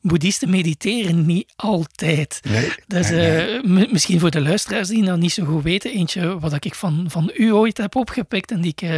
boeddhisten 0.00 0.50
mediteren 0.50 1.26
niet 1.26 1.52
altijd. 1.56 2.40
Nee, 2.48 2.72
dus 2.86 3.10
uh, 3.10 3.62
misschien 3.92 4.20
voor 4.20 4.30
de 4.30 4.40
luisteraars 4.40 4.88
die 4.88 5.04
dat 5.04 5.18
niet 5.18 5.32
zo 5.32 5.44
goed 5.44 5.62
weten, 5.62 5.92
eentje 5.92 6.38
wat 6.38 6.64
ik 6.64 6.74
van, 6.74 7.04
van 7.08 7.30
u 7.34 7.52
ooit 7.52 7.76
heb 7.76 7.96
opgepikt 7.96 8.50
en 8.50 8.60
die 8.60 8.72
ik, 8.76 8.82
uh, 8.82 8.90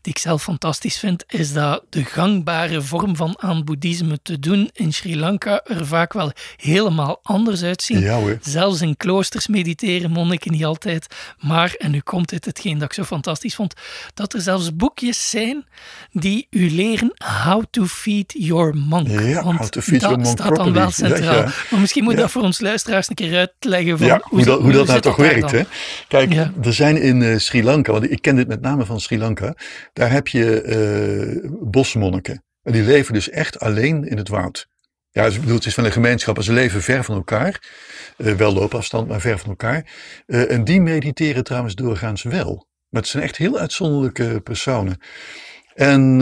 die 0.00 0.12
ik 0.12 0.18
zelf 0.18 0.42
fantastisch 0.42 0.98
vind, 0.98 1.24
is 1.26 1.52
dat 1.52 1.84
de 1.88 2.04
gangbare 2.04 2.82
vorm 2.82 3.16
van 3.16 3.36
aan 3.38 3.64
boeddhisme 3.64 4.18
te 4.22 4.38
doen 4.38 4.70
in 4.72 4.92
Sri 4.92 5.18
Lanka 5.18 5.60
er 5.64 5.86
vaak 5.86 6.12
wel 6.12 6.32
helemaal 6.56 7.20
anders 7.22 7.62
uitzien. 7.62 8.00
Ja, 8.00 8.20
Zelfs 8.40 8.80
in 8.80 8.96
kloosters 9.10 9.46
mediteren 9.46 10.10
monniken 10.10 10.52
niet 10.52 10.64
altijd. 10.64 11.06
Maar, 11.38 11.74
en 11.78 11.90
nu 11.90 12.00
komt 12.00 12.30
het 12.30 12.44
hetgeen 12.44 12.78
dat 12.78 12.88
ik 12.88 12.92
zo 12.92 13.04
fantastisch 13.04 13.54
vond, 13.54 13.74
dat 14.14 14.32
er 14.32 14.40
zelfs 14.40 14.76
boekjes 14.76 15.30
zijn 15.30 15.64
die 16.12 16.46
u 16.50 16.70
leren 16.70 17.12
how 17.44 17.64
to 17.70 17.84
feed 17.84 18.34
your 18.38 18.76
monk. 18.76 19.08
Ja, 19.08 19.42
Want 19.42 19.58
how 19.58 19.68
to 19.68 19.80
feed 19.80 20.00
your 20.00 20.18
monk 20.18 20.38
staat 20.38 20.56
dan 20.56 20.72
wel 20.72 20.90
centraal. 20.90 21.42
Maar 21.70 21.80
misschien 21.80 22.04
moet 22.04 22.16
dat 22.16 22.30
voor 22.30 22.42
ons 22.42 22.60
luisteraars 22.60 23.08
een 23.08 23.14
keer 23.14 23.36
uitleggen. 23.38 23.98
Van 23.98 24.08
hoe, 24.08 24.20
hoe, 24.22 24.44
dat, 24.44 24.60
hoe 24.60 24.72
dat 24.72 24.86
nou 24.86 25.00
toch 25.00 25.16
werkt. 25.16 25.50
Hè? 25.50 25.62
Kijk, 26.08 26.34
er 26.62 26.74
zijn 26.74 26.96
in 26.96 27.20
uh, 27.20 27.38
Sri 27.38 27.64
Lanka, 27.64 27.92
want 27.92 28.10
ik 28.10 28.22
ken 28.22 28.36
dit 28.36 28.48
met 28.48 28.60
name 28.60 28.84
van 28.84 29.00
Sri 29.00 29.18
Lanka, 29.18 29.54
daar 29.92 30.10
heb 30.10 30.28
je 30.28 30.62
uh, 31.42 31.50
bosmonniken. 31.70 32.44
En 32.62 32.72
die 32.72 32.82
leven 32.82 33.14
dus 33.14 33.30
echt 33.30 33.60
alleen 33.60 34.04
in 34.04 34.16
het 34.16 34.28
woud. 34.28 34.68
Ja, 35.10 35.24
dus, 35.24 35.40
bedoel, 35.40 35.54
het 35.54 35.66
is 35.66 35.74
van 35.74 35.84
een 35.84 35.92
gemeenschap, 35.92 36.36
en 36.36 36.42
ze 36.42 36.52
leven 36.52 36.82
ver 36.82 37.04
van 37.04 37.14
elkaar. 37.14 37.62
Uh, 38.16 38.34
wel 38.34 38.52
loopafstand, 38.52 39.08
maar 39.08 39.20
ver 39.20 39.38
van 39.38 39.48
elkaar. 39.48 39.92
en 40.26 40.64
die 40.64 40.80
mediteren 40.80 41.44
trouwens 41.44 41.74
doorgaans 41.74 42.22
wel. 42.22 42.68
Maar 42.88 43.00
het 43.00 43.10
zijn 43.10 43.22
echt 43.22 43.36
heel 43.36 43.58
uitzonderlijke 43.58 44.40
personen. 44.40 45.00
En 45.74 46.16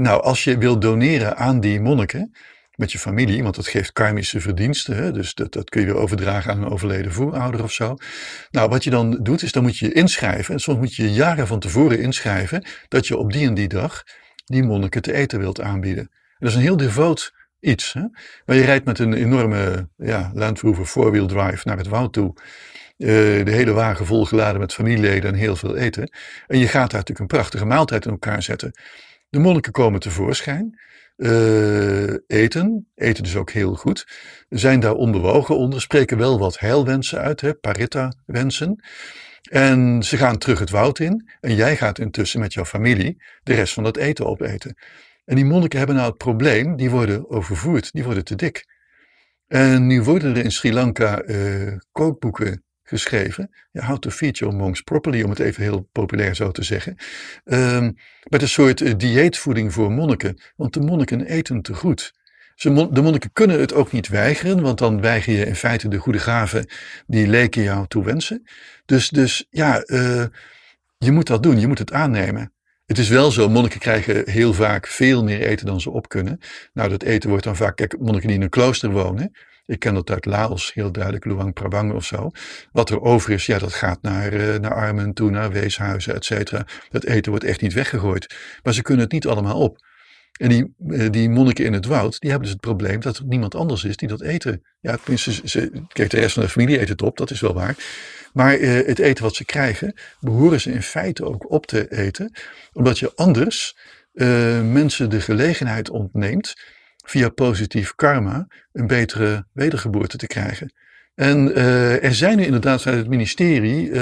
nou, 0.00 0.22
als 0.22 0.44
je 0.44 0.58
wilt 0.58 0.82
doneren 0.82 1.36
aan 1.36 1.60
die 1.60 1.80
monniken, 1.80 2.32
met 2.76 2.92
je 2.92 2.98
familie, 2.98 3.42
want 3.42 3.54
dat 3.54 3.66
geeft 3.66 3.92
karmische 3.92 4.40
verdiensten. 4.40 4.96
Hè? 4.96 5.12
Dus 5.12 5.34
dat, 5.34 5.52
dat 5.52 5.70
kun 5.70 5.84
je 5.84 5.94
overdragen 5.94 6.52
aan 6.52 6.62
een 6.62 6.70
overleden 6.70 7.12
voorouder 7.12 7.62
of 7.62 7.72
zo. 7.72 7.96
Nou, 8.50 8.68
wat 8.68 8.84
je 8.84 8.90
dan 8.90 9.18
doet, 9.22 9.42
is 9.42 9.52
dan 9.52 9.62
moet 9.62 9.78
je 9.78 9.86
je 9.86 9.92
inschrijven. 9.92 10.54
En 10.54 10.60
soms 10.60 10.78
moet 10.78 10.94
je 10.94 11.12
jaren 11.12 11.46
van 11.46 11.60
tevoren 11.60 12.00
inschrijven 12.00 12.64
dat 12.88 13.06
je 13.06 13.16
op 13.16 13.32
die 13.32 13.46
en 13.46 13.54
die 13.54 13.68
dag 13.68 14.02
die 14.44 14.62
monniken 14.62 15.02
te 15.02 15.12
eten 15.12 15.38
wilt 15.38 15.60
aanbieden. 15.60 16.02
En 16.02 16.38
dat 16.38 16.48
is 16.48 16.54
een 16.54 16.62
heel 16.62 16.76
devoot 16.76 17.32
Hè? 17.62 18.02
Maar 18.46 18.56
je 18.56 18.64
rijdt 18.64 18.84
met 18.84 18.98
een 18.98 19.12
enorme 19.12 19.88
ja, 19.96 20.30
Land 20.34 20.60
Rover 20.60 20.86
four-wheel 20.86 21.26
drive 21.26 21.68
naar 21.68 21.76
het 21.76 21.88
woud 21.88 22.12
toe. 22.12 22.34
Uh, 22.98 23.08
de 23.44 23.50
hele 23.50 23.72
wagen 23.72 24.06
volgeladen 24.06 24.60
met 24.60 24.74
familieleden 24.74 25.32
en 25.32 25.38
heel 25.38 25.56
veel 25.56 25.76
eten. 25.76 26.12
En 26.46 26.58
je 26.58 26.68
gaat 26.68 26.90
daar 26.90 27.00
natuurlijk 27.00 27.18
een 27.18 27.36
prachtige 27.36 27.64
maaltijd 27.64 28.04
in 28.04 28.10
elkaar 28.10 28.42
zetten. 28.42 28.72
De 29.28 29.38
monniken 29.38 29.72
komen 29.72 30.00
tevoorschijn 30.00 30.80
uh, 31.16 32.14
eten. 32.26 32.90
Eten 32.94 33.22
dus 33.22 33.36
ook 33.36 33.50
heel 33.50 33.74
goed. 33.74 34.06
Zijn 34.48 34.80
daar 34.80 34.94
onbewogen 34.94 35.56
onder. 35.56 35.80
Spreken 35.80 36.18
wel 36.18 36.38
wat 36.38 36.58
heilwensen 36.58 37.18
uit, 37.18 37.40
hè, 37.40 37.54
paritta-wensen. 37.54 38.84
En 39.50 40.02
ze 40.02 40.16
gaan 40.16 40.38
terug 40.38 40.58
het 40.58 40.70
woud 40.70 40.98
in. 40.98 41.30
En 41.40 41.54
jij 41.54 41.76
gaat 41.76 41.98
intussen 41.98 42.40
met 42.40 42.52
jouw 42.52 42.64
familie 42.64 43.22
de 43.42 43.54
rest 43.54 43.74
van 43.74 43.82
dat 43.82 43.96
eten 43.96 44.26
opeten. 44.26 44.76
En 45.24 45.36
die 45.36 45.44
monniken 45.44 45.78
hebben 45.78 45.96
nou 45.96 46.08
het 46.08 46.18
probleem, 46.18 46.76
die 46.76 46.90
worden 46.90 47.30
overvoerd, 47.30 47.92
die 47.92 48.04
worden 48.04 48.24
te 48.24 48.34
dik. 48.34 48.66
En 49.46 49.86
nu 49.86 50.02
worden 50.02 50.36
er 50.36 50.44
in 50.44 50.52
Sri 50.52 50.72
Lanka 50.72 51.24
uh, 51.24 51.76
kookboeken 51.92 52.64
geschreven. 52.82 53.50
Ja, 53.70 53.84
how 53.84 53.98
to 53.98 54.10
feed 54.10 54.38
your 54.38 54.54
monks 54.54 54.80
properly, 54.80 55.22
om 55.22 55.30
het 55.30 55.38
even 55.38 55.62
heel 55.62 55.88
populair 55.92 56.34
zo 56.34 56.50
te 56.50 56.62
zeggen. 56.62 56.96
Um, 57.44 57.94
met 58.28 58.42
een 58.42 58.48
soort 58.48 58.80
uh, 58.80 58.92
dieetvoeding 58.96 59.72
voor 59.72 59.92
monniken. 59.92 60.40
Want 60.56 60.74
de 60.74 60.80
monniken 60.80 61.26
eten 61.26 61.62
te 61.62 61.74
goed. 61.74 62.12
Ze, 62.54 62.88
de 62.90 63.02
monniken 63.02 63.32
kunnen 63.32 63.60
het 63.60 63.74
ook 63.74 63.92
niet 63.92 64.08
weigeren, 64.08 64.60
want 64.60 64.78
dan 64.78 65.00
weiger 65.00 65.32
je 65.32 65.46
in 65.46 65.56
feite 65.56 65.88
de 65.88 65.98
goede 65.98 66.18
gaven 66.18 66.66
die 67.06 67.26
leken 67.26 67.62
jou 67.62 67.86
toewensen. 67.86 68.42
Dus, 68.84 69.08
dus 69.08 69.46
ja, 69.50 69.82
uh, 69.86 70.24
je 70.98 71.12
moet 71.12 71.26
dat 71.26 71.42
doen, 71.42 71.60
je 71.60 71.66
moet 71.66 71.78
het 71.78 71.92
aannemen. 71.92 72.52
Het 72.92 73.00
is 73.00 73.08
wel 73.08 73.30
zo, 73.30 73.48
monniken 73.48 73.80
krijgen 73.80 74.30
heel 74.30 74.54
vaak 74.54 74.86
veel 74.86 75.24
meer 75.24 75.40
eten 75.40 75.66
dan 75.66 75.80
ze 75.80 75.90
op 75.90 76.08
kunnen. 76.08 76.38
Nou, 76.72 76.88
dat 76.88 77.02
eten 77.02 77.28
wordt 77.28 77.44
dan 77.44 77.56
vaak, 77.56 77.76
kijk, 77.76 77.98
monniken 77.98 78.26
die 78.26 78.36
in 78.36 78.42
een 78.42 78.48
klooster 78.48 78.90
wonen, 78.90 79.32
ik 79.66 79.78
ken 79.78 79.94
dat 79.94 80.10
uit 80.10 80.24
Laos, 80.24 80.74
heel 80.74 80.92
duidelijk, 80.92 81.24
Luang 81.24 81.52
Prabang 81.52 81.92
of 81.92 82.04
zo. 82.04 82.30
Wat 82.72 82.90
er 82.90 83.00
over 83.00 83.32
is, 83.32 83.46
ja, 83.46 83.58
dat 83.58 83.72
gaat 83.72 84.02
naar, 84.02 84.32
uh, 84.32 84.56
naar 84.56 84.74
armen 84.74 85.12
toe, 85.12 85.30
naar 85.30 85.52
weeshuizen, 85.52 86.14
et 86.14 86.24
cetera. 86.24 86.66
Dat 86.90 87.04
eten 87.04 87.30
wordt 87.30 87.46
echt 87.46 87.60
niet 87.60 87.72
weggegooid. 87.72 88.34
Maar 88.62 88.74
ze 88.74 88.82
kunnen 88.82 89.04
het 89.04 89.12
niet 89.12 89.26
allemaal 89.26 89.58
op. 89.60 89.78
En 90.32 90.48
die, 90.48 90.74
eh, 90.88 91.10
die 91.10 91.30
monniken 91.30 91.64
in 91.64 91.72
het 91.72 91.86
woud, 91.86 92.20
die 92.20 92.30
hebben 92.30 92.48
dus 92.48 92.58
het 92.60 92.66
probleem 92.66 93.00
dat 93.00 93.16
er 93.16 93.24
niemand 93.26 93.54
anders 93.54 93.84
is 93.84 93.96
die 93.96 94.08
dat 94.08 94.22
eten. 94.22 94.62
Ja, 94.80 94.96
tenminste, 94.96 95.48
ze, 95.48 95.82
kijk, 95.88 96.10
de 96.10 96.20
rest 96.20 96.34
van 96.34 96.42
de 96.42 96.48
familie 96.48 96.80
eet 96.80 96.88
het 96.88 97.02
op, 97.02 97.16
dat 97.16 97.30
is 97.30 97.40
wel 97.40 97.54
waar. 97.54 97.76
Maar 98.32 98.58
uh, 98.58 98.86
het 98.86 98.98
eten 98.98 99.24
wat 99.24 99.34
ze 99.34 99.44
krijgen, 99.44 99.94
behoren 100.20 100.60
ze 100.60 100.72
in 100.72 100.82
feite 100.82 101.24
ook 101.24 101.50
op 101.50 101.66
te 101.66 101.90
eten. 101.90 102.32
Omdat 102.72 102.98
je 102.98 103.12
anders 103.14 103.76
uh, 104.12 104.26
mensen 104.62 105.10
de 105.10 105.20
gelegenheid 105.20 105.90
ontneemt 105.90 106.54
via 107.04 107.28
positief 107.28 107.94
karma 107.94 108.46
een 108.72 108.86
betere 108.86 109.46
wedergeboorte 109.52 110.16
te 110.16 110.26
krijgen. 110.26 110.72
En 111.14 111.48
uh, 111.48 112.04
er 112.04 112.14
zijn 112.14 112.36
nu 112.36 112.44
inderdaad 112.44 112.82
vanuit 112.82 113.00
het 113.00 113.10
ministerie 113.10 113.92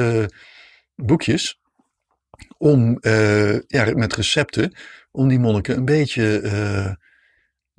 boekjes 0.95 1.61
om 2.59 2.99
ja, 3.67 3.93
met 3.95 4.15
recepten 4.15 4.73
om 5.11 5.29
die 5.29 5.39
monniken 5.39 5.77
een 5.77 5.85
beetje 5.85 6.99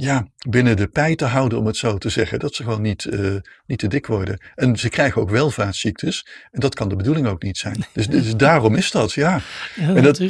ja, 0.01 0.27
binnen 0.49 0.77
de 0.77 0.87
pij 0.87 1.15
te 1.15 1.25
houden, 1.25 1.57
om 1.59 1.65
het 1.65 1.77
zo 1.77 1.97
te 1.97 2.09
zeggen. 2.09 2.39
Dat 2.39 2.55
ze 2.55 2.63
gewoon 2.63 2.81
niet, 2.81 3.05
uh, 3.05 3.35
niet 3.65 3.79
te 3.79 3.87
dik 3.87 4.07
worden. 4.07 4.41
En 4.55 4.77
ze 4.77 4.89
krijgen 4.89 5.21
ook 5.21 5.29
welvaartsziektes. 5.29 6.27
En 6.51 6.59
dat 6.59 6.75
kan 6.75 6.89
de 6.89 6.95
bedoeling 6.95 7.27
ook 7.27 7.43
niet 7.43 7.57
zijn. 7.57 7.85
Dus, 7.93 8.07
dus 8.15 8.35
daarom 8.35 8.75
is 8.75 8.91
dat, 8.91 9.13
ja. 9.13 9.41
ja 9.75 9.95
en 9.95 10.03
dat, 10.03 10.21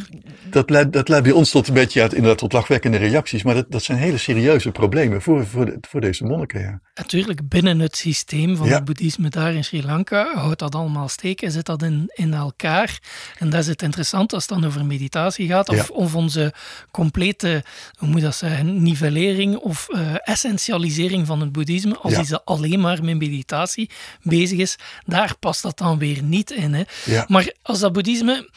dat, 0.50 0.70
leidt, 0.70 0.94
dat 0.94 1.08
leidt 1.08 1.26
bij 1.26 1.34
ons 1.34 1.52
tot 1.52 1.68
een 1.68 1.74
beetje, 1.74 2.00
ja, 2.00 2.06
inderdaad, 2.06 2.38
tot 2.38 2.54
lachwekkende 2.54 2.98
reacties. 2.98 3.44
Maar 3.44 3.56
dat, 3.56 3.72
dat 3.72 3.84
zijn 3.84 3.98
hele 3.98 4.18
serieuze 4.18 4.72
problemen 4.72 5.22
voor, 5.22 5.48
voor, 5.48 5.66
de, 5.66 5.78
voor 5.82 6.02
deze 6.02 6.24
monniken, 6.24 6.62
ja. 6.62 6.82
Natuurlijk, 6.96 7.48
binnen 7.50 7.80
het 7.80 7.96
systeem 7.96 8.56
van 8.56 8.68
ja. 8.68 8.76
het 8.76 8.86
boeddhisme 8.86 9.30
daar 9.30 9.54
in 9.54 9.64
Sri 9.64 9.84
Lanka 9.84 10.34
houdt 10.36 10.60
dat 10.60 10.76
allemaal 10.76 11.08
steek 11.08 11.42
en 11.42 11.52
zit 11.52 11.66
dat 11.66 11.84
in, 11.84 12.12
in 12.14 12.34
elkaar. 12.34 13.00
En 13.38 13.50
dat 13.50 13.60
is 13.60 13.68
het 13.68 13.82
interessant 13.82 14.34
als 14.34 14.48
het 14.48 14.60
dan 14.60 14.66
over 14.66 14.86
meditatie 14.86 15.48
gaat. 15.48 15.70
Of, 15.70 15.88
ja. 15.88 15.94
of 15.94 16.16
onze 16.16 16.54
complete, 16.92 17.64
hoe 17.98 18.08
moet 18.08 18.22
dat 18.22 18.36
zeggen, 18.36 18.84
nivellering 18.84 19.60
of 19.62 19.88
uh, 19.90 20.16
essentialisering 20.24 21.28
van 21.28 21.42
het 21.42 21.52
boeddhisme, 21.52 21.98
als 21.98 22.14
ja. 22.14 22.24
ze 22.24 22.44
alleen 22.44 22.80
maar 22.80 23.04
met 23.04 23.18
meditatie 23.18 23.90
bezig 24.22 24.60
is, 24.60 24.76
daar 25.06 25.36
past 25.40 25.62
dat 25.62 25.78
dan 25.78 25.98
weer 25.98 26.24
niet 26.24 26.52
in. 26.52 26.74
Hè. 26.74 26.84
Ja. 27.06 27.26
Maar 27.28 27.54
als 27.62 27.80
dat 27.80 27.94
boeddhisme 27.94 28.50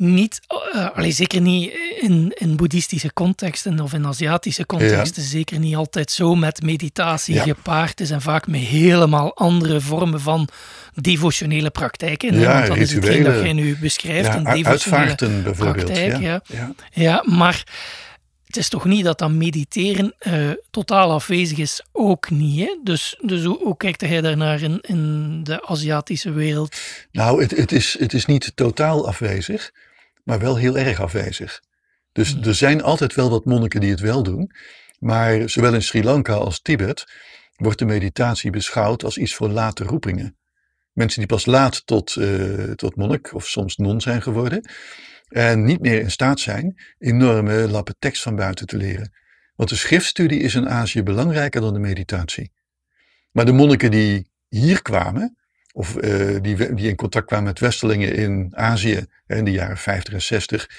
niet, 0.00 0.40
uh, 0.74 0.88
allee, 0.94 1.12
zeker 1.12 1.40
niet 1.40 1.72
in, 2.00 2.32
in 2.38 2.56
boeddhistische 2.56 3.12
contexten 3.12 3.80
of 3.80 3.92
in 3.92 4.06
Aziatische 4.06 4.66
contexten, 4.66 5.22
ja. 5.22 5.28
zeker 5.28 5.58
niet 5.58 5.76
altijd 5.76 6.10
zo 6.10 6.34
met 6.34 6.62
meditatie 6.62 7.34
ja. 7.34 7.42
gepaard 7.42 8.00
is 8.00 8.10
en 8.10 8.20
vaak 8.20 8.46
met 8.46 8.60
helemaal 8.60 9.36
andere 9.36 9.80
vormen 9.80 10.20
van 10.20 10.48
devotionele 10.94 11.70
praktijken. 11.70 12.38
Ja, 12.38 12.52
Want 12.52 12.66
dat 12.66 12.76
is 12.76 12.92
hetgeen 12.92 13.22
dat 13.22 13.34
jij 13.34 13.52
nu 13.52 13.76
beschrijft, 13.76 14.26
ja, 14.26 14.36
een 14.36 14.62
devotionele 14.62 15.14
bijvoorbeeld. 15.42 15.84
praktijk. 15.84 16.20
Ja. 16.20 16.42
Ja. 16.92 17.24
maar 17.26 17.64
het 18.50 18.58
is 18.58 18.68
toch 18.68 18.84
niet 18.84 19.04
dat 19.04 19.18
dat 19.18 19.30
mediteren 19.30 20.14
uh, 20.20 20.50
totaal 20.70 21.12
afwezig 21.12 21.58
is? 21.58 21.82
Ook 21.92 22.30
niet. 22.30 22.60
Hè? 22.60 22.78
Dus, 22.82 23.18
dus 23.20 23.44
hoe, 23.44 23.58
hoe 23.58 23.76
kijkt 23.76 24.00
jij 24.00 24.20
daarnaar 24.20 24.62
in, 24.62 24.78
in 24.80 25.40
de 25.44 25.66
Aziatische 25.66 26.32
wereld? 26.32 26.80
Nou, 27.12 27.42
het, 27.42 27.50
het, 27.50 27.72
is, 27.72 27.98
het 27.98 28.12
is 28.12 28.26
niet 28.26 28.52
totaal 28.54 29.06
afwezig, 29.06 29.70
maar 30.24 30.38
wel 30.38 30.56
heel 30.56 30.78
erg 30.78 31.00
afwezig. 31.00 31.60
Dus 32.12 32.32
hmm. 32.32 32.42
er 32.42 32.54
zijn 32.54 32.82
altijd 32.82 33.14
wel 33.14 33.30
wat 33.30 33.44
monniken 33.44 33.80
die 33.80 33.90
het 33.90 34.00
wel 34.00 34.22
doen. 34.22 34.52
Maar 34.98 35.48
zowel 35.48 35.74
in 35.74 35.82
Sri 35.82 36.04
Lanka 36.04 36.34
als 36.34 36.60
Tibet 36.60 37.12
wordt 37.56 37.78
de 37.78 37.84
meditatie 37.84 38.50
beschouwd 38.50 39.04
als 39.04 39.18
iets 39.18 39.34
voor 39.34 39.48
late 39.48 39.84
roepingen. 39.84 40.36
Mensen 40.92 41.18
die 41.18 41.28
pas 41.28 41.46
laat 41.46 41.86
tot, 41.86 42.16
uh, 42.16 42.70
tot 42.70 42.96
monnik 42.96 43.34
of 43.34 43.46
soms 43.46 43.76
non 43.76 44.00
zijn 44.00 44.22
geworden. 44.22 44.70
En 45.30 45.64
niet 45.64 45.80
meer 45.80 46.00
in 46.00 46.10
staat 46.10 46.40
zijn 46.40 46.80
enorme 46.98 47.68
lappen 47.68 47.94
tekst 47.98 48.22
van 48.22 48.36
buiten 48.36 48.66
te 48.66 48.76
leren. 48.76 49.12
Want 49.54 49.68
de 49.68 49.76
schriftstudie 49.76 50.40
is 50.40 50.54
in 50.54 50.68
Azië 50.68 51.02
belangrijker 51.02 51.60
dan 51.60 51.72
de 51.72 51.78
meditatie. 51.78 52.52
Maar 53.30 53.44
de 53.44 53.52
monniken 53.52 53.90
die 53.90 54.30
hier 54.48 54.82
kwamen, 54.82 55.36
of 55.72 55.96
uh, 55.96 56.36
die, 56.40 56.74
die 56.74 56.88
in 56.88 56.96
contact 56.96 57.26
kwamen 57.26 57.46
met 57.46 57.58
Westelingen 57.58 58.14
in 58.14 58.52
Azië 58.56 59.06
in 59.26 59.44
de 59.44 59.50
jaren 59.50 59.76
50 59.76 60.14
en 60.14 60.22
60, 60.22 60.70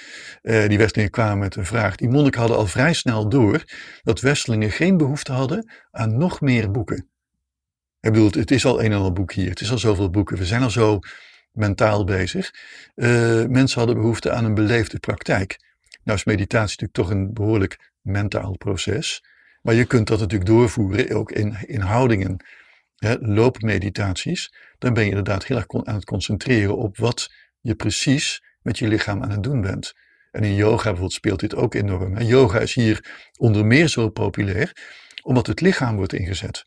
uh, 0.42 0.68
die 0.68 0.78
Westelingen 0.78 1.12
kwamen 1.12 1.40
met 1.40 1.56
een 1.56 1.66
vraag. 1.66 1.96
Die 1.96 2.10
monniken 2.10 2.40
hadden 2.40 2.58
al 2.58 2.68
vrij 2.68 2.94
snel 2.94 3.30
door 3.30 3.64
dat 4.04 4.20
Westelingen 4.20 4.72
geen 4.72 4.98
behoefte 4.98 5.32
hadden 5.32 5.72
aan 5.92 6.18
nog 6.18 6.42
meer 6.42 6.72
boeken. 6.72 7.10
Ik 8.00 8.12
bedoel, 8.12 8.30
het 8.32 8.52
is 8.52 8.66
al 8.66 8.80
een 8.80 8.92
en 8.92 8.98
ander 8.98 9.14
boek 9.14 9.34
hier. 9.34 9.50
Het 9.50 9.62
is 9.62 9.72
al 9.72 9.78
zoveel 9.78 10.10
boeken. 10.10 10.38
We 10.38 10.46
zijn 10.46 10.64
al 10.64 10.70
zo 10.70 11.00
mentaal 11.52 12.04
bezig. 12.04 12.52
Uh, 12.96 13.46
mensen 13.46 13.80
hadden 13.80 13.96
behoefte 13.96 14.32
aan 14.32 14.46
een 14.46 14.54
beleefde 14.54 15.00
praktijk. 15.00 15.60
Nou 16.04 16.18
is 16.18 16.24
meditatie 16.24 16.82
natuurlijk 16.82 16.94
toch 16.94 17.10
een 17.10 17.34
behoorlijk 17.34 17.92
mentaal 18.02 18.58
proces. 18.58 19.24
Maar 19.62 19.74
je 19.74 19.86
kunt 19.86 20.08
dat 20.08 20.20
natuurlijk 20.20 20.50
doorvoeren 20.50 21.16
ook 21.16 21.32
in, 21.32 21.58
in 21.66 21.80
houdingen. 21.80 22.46
Loopmeditaties. 23.20 24.54
Dan 24.78 24.94
ben 24.94 25.04
je 25.04 25.10
inderdaad 25.10 25.46
heel 25.46 25.58
erg 25.58 25.86
aan 25.86 25.96
het 25.96 26.06
concentreren 26.06 26.78
op 26.78 26.98
wat 26.98 27.32
je 27.62 27.76
precies 27.76 28.44
met 28.62 28.78
je 28.80 28.88
lichaam 28.88 29.24
aan 29.24 29.32
het 29.32 29.44
doen 29.44 29.62
bent. 29.62 29.94
En 30.32 30.44
in 30.44 30.56
yoga 30.56 30.84
bijvoorbeeld 30.84 31.14
speelt 31.14 31.40
dit 31.40 31.56
ook 31.56 31.74
enorm. 31.74 32.18
En 32.18 32.26
yoga 32.26 32.60
is 32.60 32.74
hier 32.74 33.30
onder 33.38 33.66
meer 33.66 33.88
zo 33.88 34.10
populair 34.10 35.00
omdat 35.24 35.48
het 35.48 35.62
lichaam 35.62 35.96
wordt 35.96 36.14
ingezet. 36.14 36.66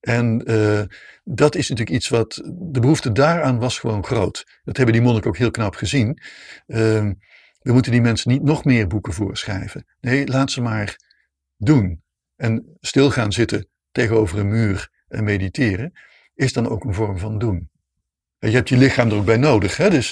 En 0.00 0.42
uh, 0.50 0.82
dat 1.24 1.54
is 1.54 1.68
natuurlijk 1.68 1.96
iets 1.96 2.08
wat, 2.08 2.34
de 2.52 2.80
behoefte 2.80 3.12
daaraan 3.12 3.58
was 3.58 3.78
gewoon 3.78 4.04
groot. 4.04 4.60
Dat 4.64 4.76
hebben 4.76 4.94
die 4.94 5.04
monniken 5.04 5.30
ook 5.30 5.36
heel 5.36 5.50
knap 5.50 5.74
gezien. 5.74 6.22
Uh, 6.66 7.10
we 7.60 7.72
moeten 7.72 7.92
die 7.92 8.00
mensen 8.00 8.30
niet 8.30 8.42
nog 8.42 8.64
meer 8.64 8.86
boeken 8.86 9.12
voorschrijven. 9.12 9.86
Nee, 10.00 10.26
laat 10.26 10.50
ze 10.50 10.60
maar 10.60 10.96
doen. 11.56 12.02
En 12.36 12.76
stil 12.80 13.10
gaan 13.10 13.32
zitten 13.32 13.68
tegenover 13.92 14.38
een 14.38 14.48
muur 14.48 14.90
en 15.08 15.24
mediteren, 15.24 15.92
is 16.34 16.52
dan 16.52 16.68
ook 16.68 16.84
een 16.84 16.94
vorm 16.94 17.18
van 17.18 17.38
doen. 17.38 17.70
Je 18.38 18.50
hebt 18.50 18.68
je 18.68 18.76
lichaam 18.76 19.08
er 19.08 19.16
ook 19.16 19.24
bij 19.24 19.36
nodig. 19.36 19.76
Hè? 19.76 19.90
Dus 19.90 20.08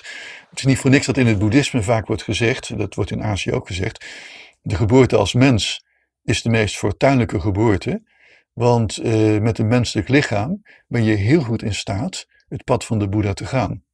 het 0.50 0.59
is 0.59 0.64
niet 0.64 0.78
voor 0.78 0.90
niks 0.90 1.07
dat 1.07 1.16
in 1.16 1.26
het 1.26 1.38
boeddhisme 1.38 1.83
vaak 1.83 2.07
wordt 2.07 2.23
gezegd, 2.23 2.78
dat 2.78 2.95
wordt 2.95 3.11
in 3.11 3.23
Azië 3.23 3.52
ook 3.52 3.66
gezegd, 3.66 4.04
de 4.62 4.76
geboorte 4.76 5.16
als 5.16 5.33
mens 5.33 5.85
is 6.23 6.42
de 6.42 6.50
meest 6.50 6.76
fortuinlijke 6.76 7.40
geboorte. 7.40 8.02
Want 8.59 8.99
uh, 9.05 9.41
met 9.41 9.59
een 9.59 9.69
menselijk 9.69 10.09
lichaam 10.09 10.62
ben 10.87 11.05
je 11.05 11.15
heel 11.15 11.41
goed 11.41 11.62
in 11.62 11.75
staat 11.75 12.27
het 12.49 12.65
pad 12.65 12.85
van 12.85 12.99
de 12.99 13.09
Boeddha 13.09 13.33
te 13.33 13.47
gaan. 13.47 13.85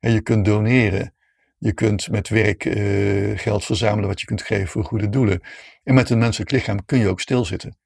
En 0.00 0.12
je 0.12 0.20
kunt 0.20 0.44
doneren. 0.44 1.14
Je 1.58 1.72
kunt 1.72 2.10
met 2.10 2.28
werk 2.28 2.64
uh, 2.64 3.38
geld 3.38 3.64
verzamelen 3.64 4.08
wat 4.08 4.20
je 4.20 4.26
kunt 4.26 4.42
geven 4.42 4.68
voor 4.68 4.84
goede 4.84 5.08
doelen. 5.08 5.40
En 5.84 5.94
met 5.94 6.10
een 6.10 6.18
menselijk 6.18 6.50
lichaam 6.50 6.84
kun 6.84 6.98
je 6.98 7.08
ook 7.08 7.20
stilzitten. 7.20 7.76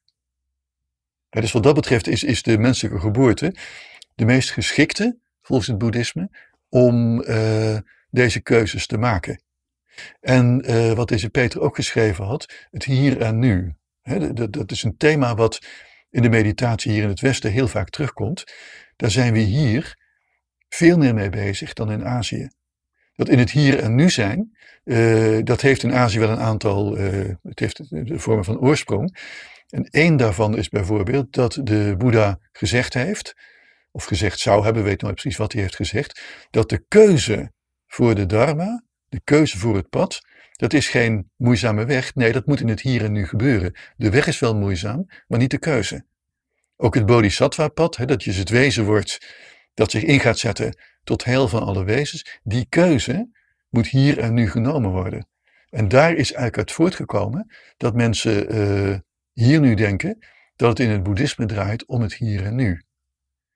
Ja, 1.30 1.40
dus 1.40 1.52
wat 1.52 1.62
dat 1.62 1.74
betreft 1.74 2.06
is, 2.06 2.24
is 2.24 2.42
de 2.42 2.58
menselijke 2.58 3.00
geboorte 3.00 3.54
de 4.14 4.24
meest 4.24 4.50
geschikte, 4.50 5.18
volgens 5.40 5.68
het 5.68 5.78
boeddhisme, 5.78 6.30
om 6.68 7.22
uh, 7.22 7.76
deze 8.10 8.40
keuzes 8.40 8.86
te 8.86 8.98
maken. 8.98 9.42
En 10.20 10.64
wat 10.94 11.08
deze 11.08 11.30
Peter 11.30 11.60
ook 11.60 11.74
geschreven 11.74 12.24
had, 12.24 12.66
het 12.70 12.84
hier 12.84 13.20
en 13.20 13.38
nu. 13.38 13.74
Dat, 14.32 14.52
dat 14.52 14.70
is 14.70 14.82
een 14.82 14.96
thema 14.96 15.34
wat 15.34 15.60
in 16.12 16.22
de 16.22 16.28
meditatie 16.28 16.92
hier 16.92 17.02
in 17.02 17.08
het 17.08 17.20
Westen 17.20 17.52
heel 17.52 17.68
vaak 17.68 17.90
terugkomt, 17.90 18.44
daar 18.96 19.10
zijn 19.10 19.32
we 19.32 19.38
hier 19.38 19.96
veel 20.68 20.98
meer 20.98 21.14
mee 21.14 21.30
bezig 21.30 21.72
dan 21.72 21.90
in 21.90 22.04
Azië. 22.04 22.48
Dat 23.14 23.28
in 23.28 23.38
het 23.38 23.50
hier 23.50 23.78
en 23.78 23.94
nu 23.94 24.10
zijn, 24.10 24.56
uh, 24.84 25.38
dat 25.44 25.60
heeft 25.60 25.82
in 25.82 25.92
Azië 25.92 26.18
wel 26.18 26.30
een 26.30 26.38
aantal, 26.38 26.98
uh, 26.98 27.34
het 27.42 27.58
heeft 27.58 27.90
de 27.90 28.18
vormen 28.18 28.44
van 28.44 28.58
oorsprong. 28.58 29.18
En 29.68 29.84
één 29.84 30.16
daarvan 30.16 30.56
is 30.56 30.68
bijvoorbeeld 30.68 31.32
dat 31.32 31.60
de 31.62 31.94
Boeddha 31.98 32.38
gezegd 32.52 32.94
heeft, 32.94 33.34
of 33.90 34.04
gezegd 34.04 34.38
zou 34.38 34.64
hebben, 34.64 34.82
weet 34.82 35.02
nooit 35.02 35.14
precies 35.14 35.38
wat 35.38 35.52
hij 35.52 35.62
heeft 35.62 35.76
gezegd, 35.76 36.20
dat 36.50 36.68
de 36.68 36.84
keuze 36.88 37.52
voor 37.86 38.14
de 38.14 38.26
Dharma, 38.26 38.84
de 39.08 39.20
keuze 39.24 39.58
voor 39.58 39.76
het 39.76 39.88
pad, 39.88 40.20
dat 40.52 40.72
is 40.72 40.88
geen 40.88 41.30
moeizame 41.36 41.84
weg. 41.84 42.14
Nee, 42.14 42.32
dat 42.32 42.46
moet 42.46 42.60
in 42.60 42.68
het 42.68 42.80
hier 42.80 43.04
en 43.04 43.12
nu 43.12 43.26
gebeuren. 43.26 43.78
De 43.96 44.10
weg 44.10 44.26
is 44.26 44.38
wel 44.38 44.56
moeizaam, 44.56 45.06
maar 45.26 45.38
niet 45.38 45.50
de 45.50 45.58
keuze. 45.58 46.04
Ook 46.76 46.94
het 46.94 47.06
bodhisattva-pad, 47.06 47.98
dat 48.06 48.24
je 48.24 48.32
het 48.32 48.48
wezen 48.48 48.84
wordt 48.84 49.18
dat 49.74 49.90
zich 49.90 50.02
in 50.02 50.20
gaat 50.20 50.38
zetten 50.38 50.76
tot 51.04 51.24
heil 51.24 51.48
van 51.48 51.62
alle 51.62 51.84
wezens, 51.84 52.40
die 52.42 52.66
keuze 52.68 53.30
moet 53.68 53.86
hier 53.86 54.18
en 54.18 54.34
nu 54.34 54.50
genomen 54.50 54.90
worden. 54.90 55.26
En 55.70 55.88
daar 55.88 56.10
is 56.10 56.32
eigenlijk 56.32 56.58
uit 56.58 56.72
voortgekomen 56.72 57.54
dat 57.76 57.94
mensen 57.94 58.54
uh, 58.54 58.98
hier 59.32 59.60
nu 59.60 59.74
denken 59.74 60.18
dat 60.56 60.68
het 60.68 60.80
in 60.80 60.90
het 60.90 61.02
boeddhisme 61.02 61.46
draait 61.46 61.86
om 61.86 62.00
het 62.00 62.14
hier 62.14 62.44
en 62.44 62.54
nu. 62.54 62.82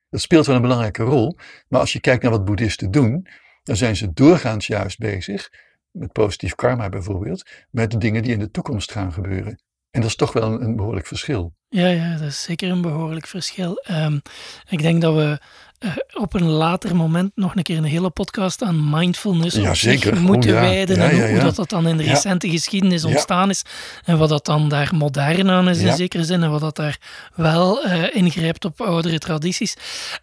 Dat 0.09 0.21
speelt 0.21 0.45
wel 0.45 0.55
een 0.55 0.61
belangrijke 0.61 1.03
rol, 1.03 1.37
maar 1.67 1.79
als 1.79 1.93
je 1.93 1.99
kijkt 1.99 2.23
naar 2.23 2.31
wat 2.31 2.45
boeddhisten 2.45 2.91
doen, 2.91 3.27
dan 3.63 3.75
zijn 3.75 3.95
ze 3.95 4.13
doorgaans 4.13 4.67
juist 4.67 4.97
bezig 4.97 5.49
met 5.97 6.11
positief 6.11 6.55
karma 6.55 6.89
bijvoorbeeld, 6.89 7.49
met 7.71 7.91
de 7.91 7.97
dingen 7.97 8.23
die 8.23 8.33
in 8.33 8.39
de 8.39 8.51
toekomst 8.51 8.91
gaan 8.91 9.13
gebeuren. 9.13 9.61
En 9.91 10.01
dat 10.01 10.09
is 10.09 10.15
toch 10.15 10.33
wel 10.33 10.61
een, 10.61 10.75
behoorlijk 10.75 11.07
verschil. 11.07 11.53
Ja, 11.69 11.87
ja, 11.87 12.13
dat 12.13 12.27
is 12.27 12.43
zeker 12.43 12.69
een 12.69 12.81
behoorlijk 12.81 13.27
verschil. 13.27 13.83
Um, 13.91 14.21
ik 14.69 14.81
denk 14.81 15.01
dat 15.01 15.15
we 15.15 15.39
uh, 15.79 15.91
op 16.13 16.33
een 16.33 16.49
later 16.49 16.95
moment 16.95 17.31
nog 17.35 17.55
een 17.55 17.63
keer 17.63 17.77
een 17.77 17.83
hele 17.83 18.09
podcast 18.09 18.63
aan 18.63 18.89
mindfulness 18.89 19.55
ja, 19.55 19.73
zeker. 19.73 20.21
moeten 20.21 20.49
oh, 20.49 20.55
ja. 20.55 20.61
wijden. 20.61 20.97
Ja, 20.97 21.09
en 21.09 21.29
hoe 21.29 21.39
dat, 21.39 21.55
dat 21.55 21.69
dan 21.69 21.87
in 21.87 21.97
de 21.97 22.03
recente 22.03 22.49
geschiedenis 22.49 23.03
ontstaan 23.03 23.49
is. 23.49 23.63
En 24.05 24.17
wat 24.17 24.29
dat 24.29 24.45
dan 24.45 24.69
daar 24.69 24.95
modern 24.95 25.49
aan 25.49 25.69
is 25.69 25.79
in 25.79 25.95
zekere 25.95 26.23
zin. 26.23 26.43
En 26.43 26.51
wat 26.51 26.61
dat 26.61 26.75
daar 26.75 26.97
wel 27.35 27.85
uh, 27.85 28.15
ingrijpt 28.15 28.65
op 28.65 28.81
oudere 28.81 29.17
tradities. 29.17 29.75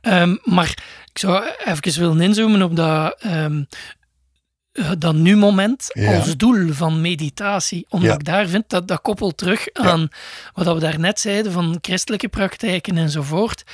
Um, 0.03 0.39
maar 0.45 0.71
ik 1.13 1.19
zou 1.19 1.45
even 1.65 2.01
willen 2.01 2.21
inzoomen 2.21 2.63
op 2.63 2.77
dat... 2.77 3.25
Um, 3.27 3.67
dat 4.99 5.15
nu-moment 5.15 5.87
ja. 5.93 6.17
als 6.17 6.37
doel 6.37 6.73
van 6.73 7.01
meditatie. 7.01 7.87
Omdat 7.89 8.09
ja. 8.09 8.15
ik 8.15 8.25
daar 8.25 8.49
vind 8.49 8.65
dat 8.67 8.89
dat 8.89 9.01
koppelt 9.01 9.37
terug 9.37 9.73
aan 9.73 10.01
ja. 10.01 10.09
wat 10.55 10.75
we 10.75 10.81
daarnet 10.81 11.21
zeiden 11.21 11.53
van 11.53 11.79
christelijke 11.81 12.29
praktijken 12.29 12.97
enzovoort. 12.97 13.65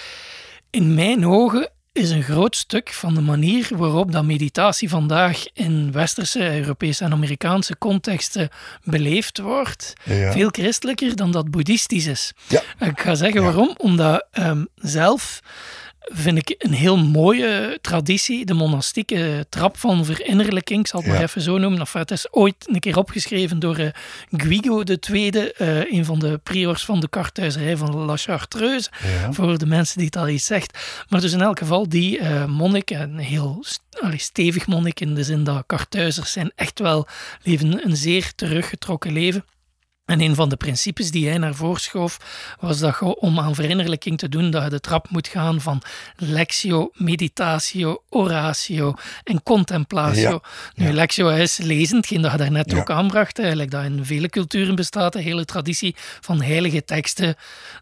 In 0.71 0.95
mijn 0.95 1.27
ogen 1.27 1.71
is 1.93 2.11
een 2.11 2.23
groot 2.23 2.57
stuk 2.57 2.93
van 2.93 3.15
de 3.15 3.21
manier 3.21 3.69
waarop 3.77 4.13
dat 4.13 4.25
meditatie 4.25 4.89
vandaag 4.89 5.45
in 5.53 5.93
westerse, 5.93 6.59
Europese 6.59 7.05
en 7.05 7.13
Amerikaanse 7.13 7.79
contexten 7.79 8.49
beleefd 8.85 9.39
wordt, 9.39 9.93
veel 10.05 10.49
christelijker 10.49 11.17
dan 11.17 11.31
dat 11.31 11.51
boeddhistisch 11.51 12.07
is. 12.07 12.33
Ik 12.79 13.01
ga 13.01 13.15
zeggen 13.15 13.43
waarom. 13.43 13.75
Omdat 13.77 14.27
um, 14.33 14.69
zelf 14.75 15.41
vind 16.13 16.39
ik 16.39 16.55
een 16.59 16.73
heel 16.73 16.97
mooie 16.97 17.79
traditie. 17.81 18.45
De 18.45 18.55
monastieke 18.55 19.47
trap 19.49 19.77
van 19.77 20.05
verinnerlijking, 20.05 20.81
ik 20.81 20.87
zal 20.87 21.01
het 21.01 21.09
ja. 21.09 21.15
maar 21.15 21.25
even 21.25 21.41
zo 21.41 21.59
noemen. 21.59 21.81
Enfin, 21.81 22.01
het 22.01 22.11
is 22.11 22.33
ooit 22.33 22.55
een 22.67 22.81
keer 22.81 22.97
opgeschreven 22.97 23.59
door 23.59 23.79
uh, 23.79 23.89
Guigo 24.31 24.83
II, 25.11 25.31
uh, 25.35 25.93
een 25.93 26.05
van 26.05 26.19
de 26.19 26.41
priors 26.43 26.85
van 26.85 27.01
de 27.01 27.09
kartuizerij 27.09 27.77
van 27.77 27.97
La 27.97 28.17
Chartreuse. 28.17 28.91
Ja. 29.03 29.33
Voor 29.33 29.59
de 29.59 29.67
mensen 29.67 29.97
die 29.97 30.07
het 30.07 30.17
al 30.17 30.29
iets 30.29 30.47
zegt. 30.47 30.79
Maar 31.09 31.21
dus 31.21 31.33
in 31.33 31.41
elk 31.41 31.59
geval, 31.59 31.89
die 31.89 32.19
uh, 32.19 32.45
monnik, 32.45 32.91
een 32.91 33.19
heel 33.19 33.65
stevig 34.17 34.67
monnik 34.67 35.01
in 35.01 35.15
de 35.15 35.25
zin 35.25 35.45
dat 35.45 35.63
kartuizers 35.67 36.33
zijn 36.33 36.53
echt 36.55 36.79
wel 36.79 37.07
leven 37.43 37.85
een 37.85 37.97
zeer 37.97 38.33
teruggetrokken 38.35 39.13
leven. 39.13 39.45
En 40.11 40.21
een 40.21 40.35
van 40.35 40.49
de 40.49 40.57
principes 40.57 41.11
die 41.11 41.29
hij 41.29 41.39
naar 41.39 41.55
voren 41.55 41.81
schoof, 41.81 42.19
was 42.61 42.79
dat 42.79 42.97
je 43.01 43.17
om 43.17 43.39
aan 43.39 43.55
verinnerlijking 43.55 44.19
te 44.19 44.29
doen, 44.29 44.51
dat 44.51 44.63
je 44.63 44.71
de 44.71 44.81
trap 44.81 45.11
moet 45.11 45.29
gaan 45.29 45.61
van 45.61 45.83
lectio, 46.17 46.91
meditatio, 46.95 48.03
oratio 48.09 48.95
en 49.25 49.43
contemplatio. 49.43 50.31
Ja, 50.31 50.41
nu, 50.75 50.87
ja. 50.87 50.93
lectio 50.93 51.29
is 51.29 51.59
lezen, 51.59 51.97
hetgeen 51.97 52.23
dat 52.23 52.31
je 52.33 52.37
daarnet 52.37 52.71
ja. 52.71 52.79
ook 52.79 52.91
aanbracht, 52.91 53.39
eigenlijk 53.39 53.71
dat 53.71 53.85
in 53.85 54.05
vele 54.05 54.29
culturen 54.29 54.75
bestaat, 54.75 55.13
de 55.13 55.21
hele 55.21 55.45
traditie 55.45 55.95
van 56.21 56.43
heilige 56.43 56.85
teksten 56.85 57.37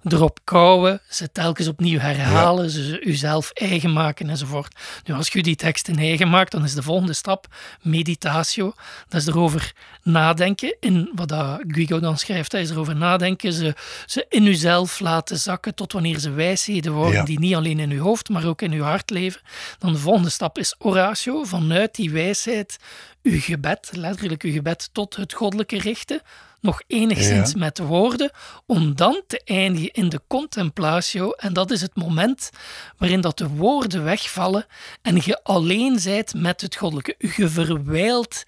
erop 0.05 0.39
kouwen, 0.45 1.01
ze 1.09 1.33
telkens 1.33 1.69
opnieuw 1.69 1.99
herhalen, 1.99 2.71
ze 2.71 3.01
jezelf 3.05 3.51
eigen 3.51 3.93
maken 3.93 4.31
enzovoort. 4.31 4.75
Nu, 5.05 5.15
als 5.15 5.29
je 5.29 5.43
die 5.43 5.57
teksten 5.57 5.99
eigen 5.99 6.31
maakt, 6.31 6.53
dan 6.53 6.65
is 6.65 6.75
de 6.75 6.83
volgende 6.83 7.13
stap 7.13 7.47
meditatio, 7.83 8.75
dat 9.09 9.21
is 9.21 9.27
erover 9.27 9.73
nadenken 10.03 10.77
in 10.81 11.11
wat 11.15 11.29
dat 11.29 11.61
Guigo 11.67 12.01
dan 12.01 12.18
schrijft, 12.19 12.53
hij 12.53 12.61
is 12.61 12.71
erover 12.71 12.97
nadenken, 12.97 13.53
ze, 13.53 13.75
ze 14.07 14.27
in 14.29 14.47
uzelf 14.47 15.01
laten 15.01 15.39
zakken 15.39 15.75
tot 15.75 15.93
wanneer 15.93 16.19
ze 16.19 16.31
wijsheden 16.31 16.93
worden 16.93 17.19
ja. 17.19 17.25
die 17.25 17.39
niet 17.39 17.55
alleen 17.55 17.79
in 17.79 17.91
uw 17.91 18.03
hoofd, 18.03 18.29
maar 18.29 18.47
ook 18.47 18.63
in 18.63 18.73
uw 18.73 18.83
hart 18.83 19.11
leven. 19.11 19.41
Dan 19.79 19.93
de 19.93 19.99
volgende 19.99 20.31
stap 20.31 20.59
is 20.59 20.75
oratio, 20.79 21.45
vanuit 21.45 21.95
die 21.95 22.11
wijsheid 22.11 22.79
uw 23.23 23.41
gebed, 23.41 23.91
letterlijk 23.93 24.43
uw 24.43 24.53
gebed 24.53 24.89
tot 24.93 25.17
het 25.17 25.33
goddelijke 25.33 25.79
richten, 25.79 26.23
nog 26.61 26.83
enigszins 26.87 27.51
ja. 27.53 27.59
met 27.59 27.79
woorden, 27.79 28.31
om 28.67 28.95
dan 28.95 29.23
te 29.27 29.41
eindigen 29.45 29.93
in 29.93 30.09
de 30.09 30.21
contemplatio. 30.27 31.31
En 31.31 31.53
dat 31.53 31.71
is 31.71 31.81
het 31.81 31.95
moment 31.95 32.51
waarin 32.97 33.21
dat 33.21 33.39
de 33.39 33.49
woorden 33.49 34.05
wegvallen 34.05 34.67
en 35.03 35.21
je 35.25 35.43
alleen 35.43 35.99
zijt 35.99 36.35
met 36.35 36.61
het 36.61 36.77
goddelijke. 36.77 37.15
Je 37.37 37.49
verwijlt 37.49 38.45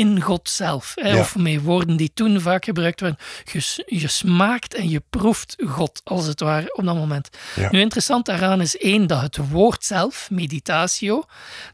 in 0.00 0.20
God 0.20 0.48
zelf. 0.48 0.92
Hè? 0.94 1.08
Ja. 1.08 1.18
Of 1.18 1.36
met 1.36 1.62
woorden 1.62 1.96
die 1.96 2.10
toen 2.14 2.40
vaak 2.40 2.64
gebruikt 2.64 3.00
werden. 3.00 3.18
Je, 3.52 3.84
je, 3.86 4.08
smaakt 4.08 4.74
en 4.74 4.88
je 4.88 5.02
proeft 5.10 5.56
God, 5.66 6.00
als 6.04 6.26
het 6.26 6.40
ware, 6.40 6.76
op 6.76 6.84
dat 6.84 6.94
moment. 6.94 7.28
Ja. 7.56 7.68
Nu, 7.70 7.80
interessant 7.80 8.26
daaraan 8.26 8.60
is 8.60 8.76
één, 8.76 9.06
dat 9.06 9.20
het 9.20 9.36
woord 9.36 9.84
zelf, 9.84 10.30
meditatio, 10.30 11.24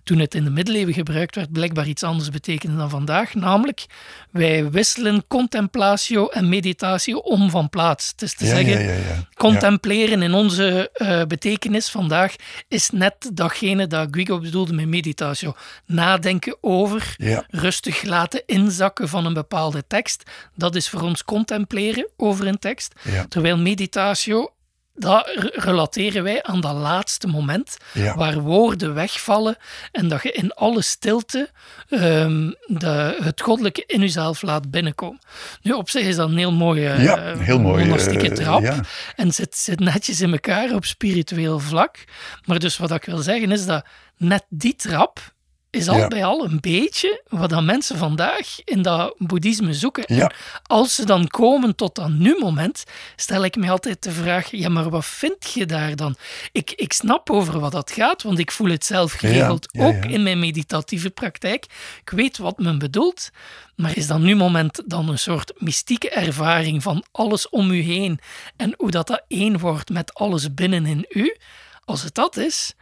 toen 0.05 0.19
het 0.19 0.35
in 0.35 0.45
de 0.45 0.51
middeleeuwen 0.51 0.95
gebruikt 0.95 1.35
werd, 1.35 1.53
blijkbaar 1.53 1.87
iets 1.87 2.03
anders 2.03 2.31
betekende 2.31 2.77
dan 2.77 2.91
vandaag. 2.91 3.35
Namelijk, 3.35 3.87
wij 4.31 4.71
wisselen 4.71 5.25
contemplatio 5.27 6.29
en 6.29 6.49
meditatio 6.49 7.19
om 7.19 7.51
van 7.51 7.69
plaats. 7.69 8.09
Het 8.11 8.23
is 8.23 8.35
te 8.35 8.45
ja, 8.45 8.55
zeggen, 8.55 9.29
contempleren 9.35 10.23
in 10.23 10.35
onze 10.35 10.91
uh, 10.97 11.23
betekenis 11.23 11.89
vandaag 11.89 12.35
is 12.69 12.91
net 12.91 13.31
datgene 13.35 13.87
dat 13.87 14.09
Guigo 14.11 14.39
bedoelde 14.39 14.73
met 14.73 14.89
meditatio. 14.89 15.55
Nadenken 15.85 16.57
over, 16.61 17.17
rustig 17.51 18.03
laten 18.03 18.15
inzakken 18.47 19.09
van 19.09 19.27
een 19.27 19.35
bepaalde 19.35 19.85
tekst. 19.87 20.23
Dat 20.55 20.75
is 20.75 20.89
voor 20.89 21.01
ons 21.01 21.25
contempleren 21.25 22.09
over 22.17 22.47
een 22.47 22.59
tekst. 22.59 22.95
Ja. 23.03 23.27
Terwijl 23.29 23.59
meditatio, 23.59 24.51
dat 24.95 25.51
relateren 25.53 26.23
wij 26.23 26.43
aan 26.43 26.61
dat 26.61 26.75
laatste 26.75 27.27
moment 27.27 27.77
ja. 27.93 28.15
waar 28.15 28.41
woorden 28.41 28.95
wegvallen 28.95 29.57
en 29.93 30.09
dat 30.09 30.23
je 30.23 30.33
in 30.33 30.53
alle 30.53 30.83
stilte 30.83 31.51
um, 31.91 32.55
de, 32.67 33.19
het 33.23 33.41
goddelijke 33.41 33.85
in 33.87 34.01
jezelf 34.01 34.43
laat 34.43 34.71
binnenkomen. 34.71 35.21
Nu, 35.63 35.73
op 35.73 35.91
zich 35.91 36.07
is 36.07 36.17
dat 36.17 36.29
een 36.29 36.37
heel 36.37 36.53
mooie, 36.53 37.03
ja, 37.03 37.37
heel 37.37 37.61
mooie 37.61 37.85
monastieke 37.85 38.31
uh, 38.31 38.35
trap 38.35 38.63
ja. 38.63 38.81
en 39.17 39.33
zit, 39.33 39.57
zit 39.57 39.81
netjes 39.81 40.21
in 40.21 40.33
elkaar 40.33 40.75
op 40.75 40.85
spiritueel 40.85 41.59
vlak. 41.59 42.05
Maar 42.45 42.59
dus 42.59 42.77
wat 42.77 42.91
ik 42.91 43.05
wil 43.05 43.19
zeggen 43.19 43.53
is 43.53 43.67
dat 43.67 43.87
net 44.17 44.45
die 44.49 44.77
trap 44.77 45.35
is 45.77 45.89
al 45.89 45.97
Ja. 45.99 46.09
bij 46.09 46.25
al 46.25 46.45
een 46.45 46.61
beetje 46.61 47.23
wat 47.29 47.51
dan 47.51 47.65
mensen 47.65 47.97
vandaag 47.99 48.65
in 48.65 48.83
dat 48.83 49.15
boeddhisme 49.19 49.75
zoeken. 49.75 50.15
Ja. 50.15 50.31
Als 50.63 50.95
ze 50.95 51.05
dan 51.05 51.29
komen 51.29 51.75
tot 51.75 51.95
dat 51.95 52.09
nu-moment, 52.11 52.85
stel 53.17 53.45
ik 53.45 53.57
me 53.57 53.71
altijd 53.71 54.03
de 54.03 54.13
vraag: 54.13 54.51
ja, 54.51 54.69
maar 54.69 54.91
wat 54.91 55.05
vind 55.05 55.51
je 55.53 55.67
daar 55.67 55.97
dan? 55.97 56.17
Ik, 56.53 56.71
ik 56.73 56.93
snap 56.93 57.31
over 57.31 57.61
wat 57.61 57.73
dat 57.73 57.91
gaat, 57.91 58.23
want 58.23 58.39
ik 58.39 58.51
voel 58.51 58.71
het 58.71 58.85
zelf 58.85 59.13
geregeld 59.13 59.69
Ja, 59.71 59.87
ook 59.87 60.05
in 60.05 60.23
mijn 60.23 60.39
meditatieve 60.39 61.11
praktijk. 61.11 61.65
Ik 62.01 62.11
weet 62.11 62.39
wat 62.39 62.59
men 62.59 62.79
bedoelt. 62.79 63.31
Maar 63.77 63.97
is 63.97 64.07
dat 64.07 64.19
nu-moment 64.19 64.83
dan 64.87 65.09
een 65.09 65.19
soort 65.19 65.53
mystieke 65.59 66.11
ervaring 66.11 66.83
van 66.83 67.05
alles 67.13 67.49
om 67.49 67.71
u 67.71 67.81
heen 67.81 68.19
en 68.57 68.75
hoe 68.77 68.91
dat, 68.91 69.07
dat 69.07 69.23
één 69.29 69.59
wordt 69.59 69.91
met 69.91 70.15
alles 70.15 70.55
binnenin 70.55 71.05
u? 71.09 71.37
Als 71.85 72.03
het 72.03 72.15
dat 72.15 72.37
is, 72.37 72.75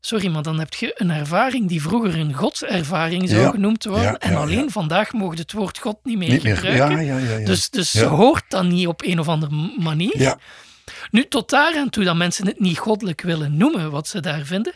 Sorry, 0.00 0.28
maar 0.28 0.42
dan 0.42 0.58
heb 0.58 0.74
je 0.74 0.92
een 0.94 1.10
ervaring 1.10 1.68
die 1.68 1.82
vroeger 1.82 2.18
een 2.18 2.34
godservaring 2.34 3.28
zou 3.28 3.40
Ja, 3.42 3.50
genoemd 3.50 3.84
worden. 3.84 4.02
ja, 4.04 4.18
en 4.18 4.32
ja, 4.32 4.38
alleen 4.38 4.70
vandaag 4.70 5.12
mogen 5.12 5.38
het 5.38 5.52
woord 5.52 5.78
God 5.78 5.96
niet 6.02 6.18
meer 6.18 6.28
Niet 6.28 6.40
gebruiken. 6.42 7.44
Dus, 7.44 7.70
dus 7.70 8.00
hoort 8.00 8.44
dat 8.48 8.64
niet 8.64 8.86
op 8.86 9.02
een 9.04 9.20
of 9.20 9.28
andere 9.28 9.72
manier. 9.78 10.36
Nu, 11.10 11.28
tot 11.28 11.50
daar 11.50 11.74
en 11.74 11.90
toe 11.90 12.04
dat 12.04 12.16
mensen 12.16 12.46
het 12.46 12.60
niet 12.60 12.78
goddelijk 12.78 13.20
willen 13.20 13.56
noemen, 13.56 13.90
wat 13.90 14.08
ze 14.08 14.20
daar 14.20 14.44
vinden. 14.44 14.72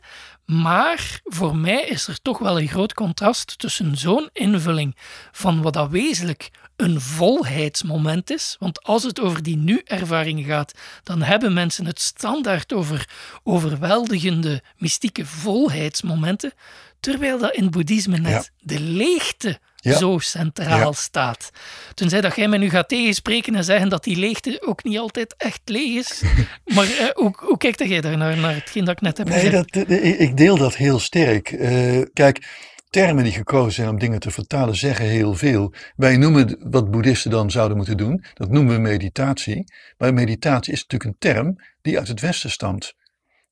Maar 0.46 1.20
voor 1.24 1.56
mij 1.56 1.82
is 1.82 2.06
er 2.08 2.22
toch 2.22 2.38
wel 2.38 2.60
een 2.60 2.68
groot 2.68 2.94
contrast 2.94 3.58
tussen 3.58 3.96
zo'n 3.96 4.28
invulling 4.32 4.96
van 5.32 5.62
wat 5.62 5.72
dat 5.72 5.90
wezenlijk 5.90 6.50
een 6.76 7.00
volheidsmoment 7.00 8.30
is. 8.30 8.56
Want 8.58 8.82
als 8.82 9.02
het 9.02 9.20
over 9.20 9.42
die 9.42 9.56
nu-ervaring 9.56 10.46
gaat, 10.46 10.72
dan 11.02 11.22
hebben 11.22 11.52
mensen 11.52 11.86
het 11.86 12.00
standaard 12.00 12.72
over 12.72 13.08
overweldigende, 13.42 14.62
mystieke 14.76 15.26
volheidsmomenten. 15.26 16.52
Terwijl 17.00 17.38
dat 17.38 17.54
in 17.54 17.62
het 17.62 17.70
boeddhisme 17.72 18.18
net 18.18 18.32
Ja. 18.32 18.44
de 18.58 18.80
leegte 18.80 19.58
Ja. 19.90 19.96
zo 19.96 20.18
centraal 20.18 20.78
Ja. 20.78 20.92
staat. 20.92 21.50
Tenzij 21.94 22.20
dat 22.20 22.36
jij 22.36 22.48
me 22.48 22.58
nu 22.58 22.70
gaat 22.70 22.88
tegenspreken 22.88 23.54
en 23.54 23.64
zeggen 23.64 23.88
dat 23.88 24.04
die 24.04 24.16
leegte 24.16 24.62
ook 24.66 24.84
niet 24.84 24.98
altijd 24.98 25.34
echt 25.38 25.60
leeg 25.64 25.98
is. 25.98 26.22
maar 26.74 26.84
eh, 26.84 27.08
hoe, 27.14 27.34
hoe 27.36 27.56
kijkt 27.56 27.78
jij 27.88 28.00
daar 28.00 28.16
naar, 28.16 28.36
naar 28.36 28.54
hetgeen 28.54 28.84
dat 28.84 28.94
ik 28.96 29.00
net 29.00 29.18
heb 29.18 29.28
Nee, 29.28 29.40
gezegd? 29.40 29.72
dat, 29.72 29.86
eh, 29.86 30.20
ik 30.20 30.36
deel 30.36 30.56
dat 30.56 30.76
heel 30.76 30.98
sterk. 30.98 31.50
Eh, 31.52 32.00
kijk, 32.12 32.46
termen 32.90 33.24
die 33.24 33.32
gekozen 33.32 33.72
zijn 33.72 33.88
om 33.88 33.98
dingen 33.98 34.20
te 34.20 34.30
vertalen 34.30 34.76
zeggen 34.76 35.06
heel 35.06 35.34
veel. 35.34 35.72
Wij 35.96 36.16
noemen 36.16 36.56
wat 36.70 36.90
boeddhisten 36.90 37.30
dan 37.30 37.50
zouden 37.50 37.76
moeten 37.76 37.96
doen, 37.96 38.24
dat 38.34 38.50
noemen 38.50 38.74
we 38.74 38.80
meditatie. 38.80 39.72
Maar 39.98 40.14
meditatie 40.14 40.72
is 40.72 40.80
natuurlijk 40.86 41.10
een 41.10 41.32
term 41.32 41.56
die 41.82 41.98
uit 41.98 42.08
het 42.08 42.20
Westen 42.20 42.50
stamt. 42.50 42.94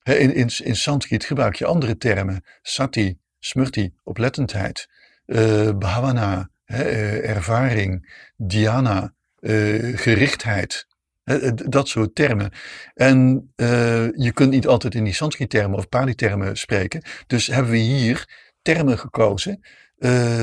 In, 0.02 0.34
in, 0.34 0.50
in 0.64 0.76
Sanskriet 0.76 1.24
gebruik 1.24 1.54
je 1.54 1.66
andere 1.66 1.96
termen. 1.96 2.44
Sati, 2.62 3.18
smrti, 3.38 3.90
oplettendheid. 4.04 4.88
Eh 5.24 5.70
bhavana, 5.78 6.50
eh, 6.64 7.28
ervaring. 7.28 8.20
Dhyana, 8.36 9.14
eh, 9.38 9.96
gerichtheid. 9.98 10.86
Dat 11.54 11.88
soort 11.88 12.14
termen. 12.14 12.50
En 12.94 13.52
je 14.16 14.30
kunt 14.34 14.50
niet 14.50 14.66
altijd 14.66 14.94
in 14.94 15.04
die 15.04 15.14
Sanskriet-termen 15.14 15.78
of 15.78 15.88
Pali-termen 15.88 16.56
spreken. 16.56 17.02
Dus 17.26 17.46
hebben 17.46 17.72
we 17.72 17.78
hier 17.78 18.28
termen 18.62 18.98
gekozen 18.98 19.60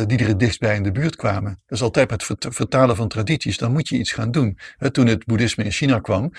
die 0.06 0.18
er 0.18 0.28
het 0.28 0.40
dichtst 0.40 0.60
bij 0.60 0.76
in 0.76 0.84
de 0.84 0.92
buurt 0.92 1.16
kwamen. 1.16 1.62
Dat 1.66 1.78
is 1.78 1.82
altijd 1.82 2.12
het 2.12 2.24
vert- 2.24 2.46
vertalen 2.50 2.96
van 2.96 3.08
tradities. 3.08 3.58
Dan 3.58 3.72
moet 3.72 3.88
je 3.88 3.98
iets 3.98 4.12
gaan 4.12 4.32
doen. 4.32 4.58
Toen 4.92 5.08
het 5.08 5.26
boeddhisme 5.26 5.64
in 5.64 5.72
China 5.72 6.00
kwam, 6.00 6.32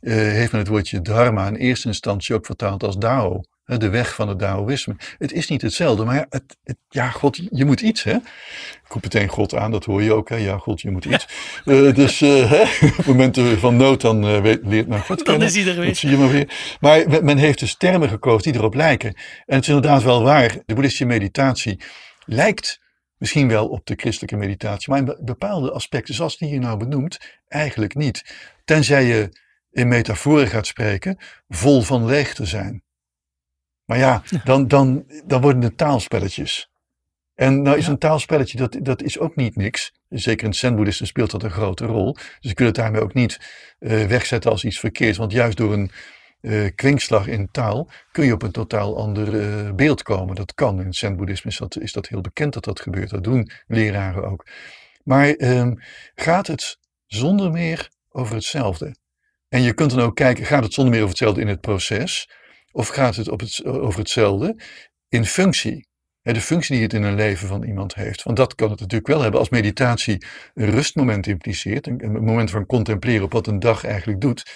heeft 0.00 0.52
men 0.52 0.60
het 0.60 0.68
woordje 0.68 1.00
dharma 1.02 1.46
in 1.46 1.54
eerste 1.54 1.88
instantie 1.88 2.34
ook 2.34 2.46
vertaald 2.46 2.82
als 2.82 2.96
Dao. 2.96 3.40
De 3.64 3.88
weg 3.88 4.14
van 4.14 4.28
het 4.28 4.38
Taoïsme. 4.38 4.96
Het 5.18 5.32
is 5.32 5.48
niet 5.48 5.62
hetzelfde, 5.62 6.04
maar 6.04 6.14
ja, 6.14 6.26
het, 6.28 6.56
ja, 6.88 7.10
God, 7.10 7.40
je 7.50 7.64
moet 7.64 7.80
iets, 7.80 8.02
hè. 8.02 8.14
Ik 8.14 8.88
roep 8.88 9.02
meteen 9.02 9.28
God 9.28 9.54
aan, 9.54 9.70
dat 9.70 9.84
hoor 9.84 10.02
je 10.02 10.12
ook, 10.12 10.28
hè. 10.28 10.36
Ja, 10.36 10.58
God, 10.58 10.80
je 10.80 10.90
moet 10.90 11.04
iets. 11.04 11.28
Uh, 11.64 11.94
dus 11.94 12.20
uh, 12.20 12.50
hè, 12.50 12.62
op 12.98 13.06
momenten 13.06 13.58
van 13.58 13.76
nood, 13.76 14.00
dan 14.00 14.24
uh, 14.24 14.42
leert 14.62 14.88
men 14.88 15.00
God 15.00 15.22
kennen. 15.22 15.48
Dan 15.48 15.58
is 15.58 15.66
er. 15.66 15.86
Dat 15.86 15.96
zie 15.96 16.10
je 16.10 16.16
maar 16.16 16.30
weer. 16.30 16.76
Maar 16.80 17.24
men 17.24 17.38
heeft 17.38 17.58
dus 17.58 17.76
termen 17.76 18.08
gekozen 18.08 18.52
die 18.52 18.60
erop 18.60 18.74
lijken. 18.74 19.14
En 19.46 19.54
het 19.54 19.62
is 19.62 19.68
inderdaad 19.68 20.02
wel 20.02 20.22
waar, 20.22 20.48
de 20.48 20.74
boeddhistische 20.74 21.04
meditatie 21.04 21.80
lijkt 22.24 22.80
misschien 23.18 23.48
wel 23.48 23.68
op 23.68 23.86
de 23.86 23.94
christelijke 23.96 24.36
meditatie, 24.36 24.90
maar 24.90 24.98
in 24.98 25.18
bepaalde 25.20 25.72
aspecten, 25.72 26.14
zoals 26.14 26.38
die 26.38 26.48
hier 26.48 26.60
nou 26.60 26.78
benoemt, 26.78 27.18
eigenlijk 27.48 27.94
niet. 27.94 28.34
Tenzij 28.64 29.04
je 29.04 29.42
in 29.70 29.88
metaforen 29.88 30.46
gaat 30.46 30.66
spreken, 30.66 31.18
vol 31.48 31.82
van 31.82 32.04
leegte 32.04 32.46
zijn. 32.46 32.83
Maar 33.84 33.98
ja, 33.98 34.22
dan, 34.44 34.68
dan, 34.68 35.04
dan 35.24 35.40
worden 35.40 35.62
het 35.62 35.76
taalspelletjes. 35.76 36.72
En 37.34 37.62
nou 37.62 37.76
is 37.78 37.86
een 37.86 37.98
taalspelletje, 37.98 38.56
dat, 38.56 38.76
dat 38.82 39.02
is 39.02 39.18
ook 39.18 39.36
niet 39.36 39.56
niks. 39.56 39.92
Zeker 40.08 40.46
in 40.46 40.54
zen-boeddhisme 40.54 41.06
speelt 41.06 41.30
dat 41.30 41.42
een 41.42 41.50
grote 41.50 41.86
rol. 41.86 42.16
Dus 42.40 42.50
ik 42.50 42.58
wil 42.58 42.66
het 42.66 42.76
daarmee 42.76 43.00
ook 43.00 43.14
niet 43.14 43.40
uh, 43.78 44.04
wegzetten 44.04 44.50
als 44.50 44.64
iets 44.64 44.78
verkeerds. 44.78 45.18
Want 45.18 45.32
juist 45.32 45.56
door 45.56 45.72
een 45.72 45.90
uh, 46.40 46.70
kwinkslag 46.74 47.26
in 47.26 47.48
taal 47.50 47.90
kun 48.12 48.26
je 48.26 48.32
op 48.32 48.42
een 48.42 48.50
totaal 48.50 48.96
ander 48.96 49.34
uh, 49.34 49.72
beeld 49.72 50.02
komen. 50.02 50.34
Dat 50.34 50.54
kan. 50.54 50.80
In 50.80 50.92
zen-boeddhisme 50.92 51.50
is 51.50 51.56
dat, 51.56 51.76
is 51.78 51.92
dat 51.92 52.08
heel 52.08 52.20
bekend 52.20 52.52
dat 52.52 52.64
dat 52.64 52.80
gebeurt. 52.80 53.10
Dat 53.10 53.24
doen 53.24 53.50
leraren 53.66 54.24
ook. 54.30 54.46
Maar 55.04 55.34
um, 55.38 55.80
gaat 56.14 56.46
het 56.46 56.78
zonder 57.06 57.50
meer 57.50 57.90
over 58.10 58.34
hetzelfde? 58.34 58.96
En 59.48 59.62
je 59.62 59.74
kunt 59.74 59.90
dan 59.90 60.00
ook 60.00 60.16
kijken, 60.16 60.44
gaat 60.44 60.64
het 60.64 60.72
zonder 60.72 60.92
meer 60.92 61.02
over 61.02 61.14
hetzelfde 61.14 61.40
in 61.40 61.48
het 61.48 61.60
proces? 61.60 62.28
Of 62.74 62.88
gaat 62.88 63.16
het, 63.16 63.28
op 63.28 63.40
het 63.40 63.64
over 63.64 63.98
hetzelfde 63.98 64.56
in 65.08 65.24
functie? 65.24 65.88
De 66.22 66.40
functie 66.40 66.74
die 66.74 66.84
het 66.84 66.92
in 66.92 67.02
een 67.02 67.14
leven 67.14 67.48
van 67.48 67.62
iemand 67.64 67.94
heeft. 67.94 68.22
Want 68.22 68.36
dat 68.36 68.54
kan 68.54 68.70
het 68.70 68.80
natuurlijk 68.80 69.10
wel 69.10 69.20
hebben 69.20 69.40
als 69.40 69.48
meditatie 69.48 70.26
een 70.54 70.70
rustmoment 70.70 71.26
impliceert. 71.26 71.86
Een, 71.86 72.12
moment 72.12 72.50
van 72.50 72.66
contempleren 72.66 73.24
op 73.24 73.32
wat 73.32 73.46
een 73.46 73.58
dag 73.58 73.84
eigenlijk 73.84 74.20
doet. 74.20 74.52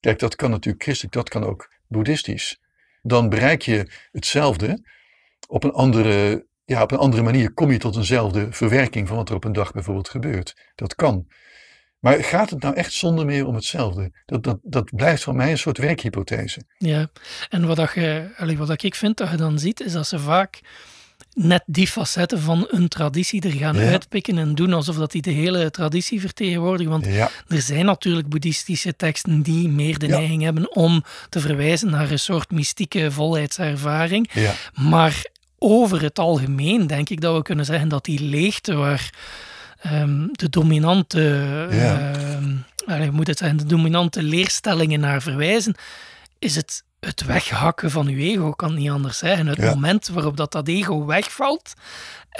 Kijk, 0.00 0.18
dat 0.18 0.36
kan 0.36 0.50
natuurlijk 0.50 0.82
christelijk, 0.82 1.14
dat 1.14 1.28
kan 1.28 1.44
ook 1.44 1.72
boeddhistisch. 1.88 2.60
Dan 3.02 3.28
bereik 3.28 3.62
je 3.62 3.90
hetzelfde 4.10 4.86
op 5.48 5.64
een 5.64 5.72
andere, 5.72 6.46
ja, 6.64 6.82
op 6.82 6.90
een 6.90 6.98
andere 6.98 7.22
manier. 7.22 7.52
Kom 7.52 7.70
je 7.70 7.78
tot 7.78 7.96
eenzelfde 7.96 8.52
verwerking 8.52 9.08
van 9.08 9.16
wat 9.16 9.28
er 9.28 9.34
op 9.34 9.44
een 9.44 9.52
dag 9.52 9.72
bijvoorbeeld 9.72 10.08
gebeurt. 10.08 10.56
Dat 10.74 10.94
kan. 10.94 11.26
Maar 12.02 12.24
gaat 12.24 12.50
het 12.50 12.62
nou 12.62 12.74
echt 12.74 12.92
zonder 12.92 13.26
meer 13.26 13.46
om 13.46 13.54
hetzelfde? 13.54 14.12
Dat, 14.26 14.44
dat, 14.44 14.58
dat 14.62 14.94
blijft 14.94 15.22
voor 15.22 15.34
mij 15.34 15.50
een 15.50 15.58
soort 15.58 15.78
werkhypothese. 15.78 16.62
Ja, 16.78 17.10
en 17.48 17.66
wat, 17.66 17.76
dat 17.76 17.92
je, 17.94 18.56
wat 18.56 18.82
ik 18.82 18.94
vind 18.94 19.16
dat 19.16 19.30
je 19.30 19.36
dan 19.36 19.58
ziet, 19.58 19.80
is 19.80 19.92
dat 19.92 20.06
ze 20.06 20.18
vaak 20.18 20.60
net 21.34 21.62
die 21.66 21.86
facetten 21.86 22.40
van 22.40 22.66
een 22.70 22.88
traditie 22.88 23.42
er 23.42 23.52
gaan 23.52 23.78
uitpikken 23.78 24.38
en 24.38 24.54
doen 24.54 24.72
alsof 24.72 24.96
dat 24.96 25.12
die 25.12 25.22
de 25.22 25.30
hele 25.30 25.70
traditie 25.70 26.20
vertegenwoordigen. 26.20 26.92
Want 26.92 27.06
er 27.48 27.62
zijn 27.62 27.84
natuurlijk 27.84 28.28
boeddhistische 28.28 28.96
teksten 28.96 29.42
die 29.42 29.68
meer 29.68 29.98
de 29.98 30.06
neiging 30.06 30.42
hebben 30.42 30.76
om 30.76 31.04
te 31.28 31.40
verwijzen 31.40 31.90
naar 31.90 32.10
een 32.10 32.18
soort 32.18 32.50
mystieke 32.50 33.10
volheidservaring. 33.10 34.30
Maar 34.74 35.24
over 35.58 36.02
het 36.02 36.18
algemeen 36.18 36.86
denk 36.86 37.08
ik 37.08 37.20
dat 37.20 37.36
we 37.36 37.42
kunnen 37.42 37.64
zeggen 37.64 37.88
dat 37.88 38.04
die 38.04 38.20
leegte 38.20 38.74
waar 38.74 39.10
um, 39.86 40.28
de 40.32 40.48
dominante, 40.48 41.20
ja. 41.70 42.12
uh, 42.86 43.10
moet 43.10 43.26
het 43.26 43.38
zijn, 43.38 43.56
de 43.56 43.66
dominante 43.66 44.22
leerstellingen 44.22 45.00
naar 45.00 45.22
verwijzen, 45.22 45.74
is 46.38 46.56
het 46.56 46.84
het 47.06 47.24
weghakken 47.24 47.90
van 47.90 48.06
uw 48.06 48.18
ego, 48.18 48.50
kan 48.50 48.74
niet 48.74 48.90
anders 48.90 49.18
zijn. 49.18 49.46
Het 49.46 49.58
moment 49.58 50.08
waarop 50.08 50.36
dat, 50.36 50.52
dat 50.52 50.68
ego 50.68 51.04
wegvalt, 51.04 51.74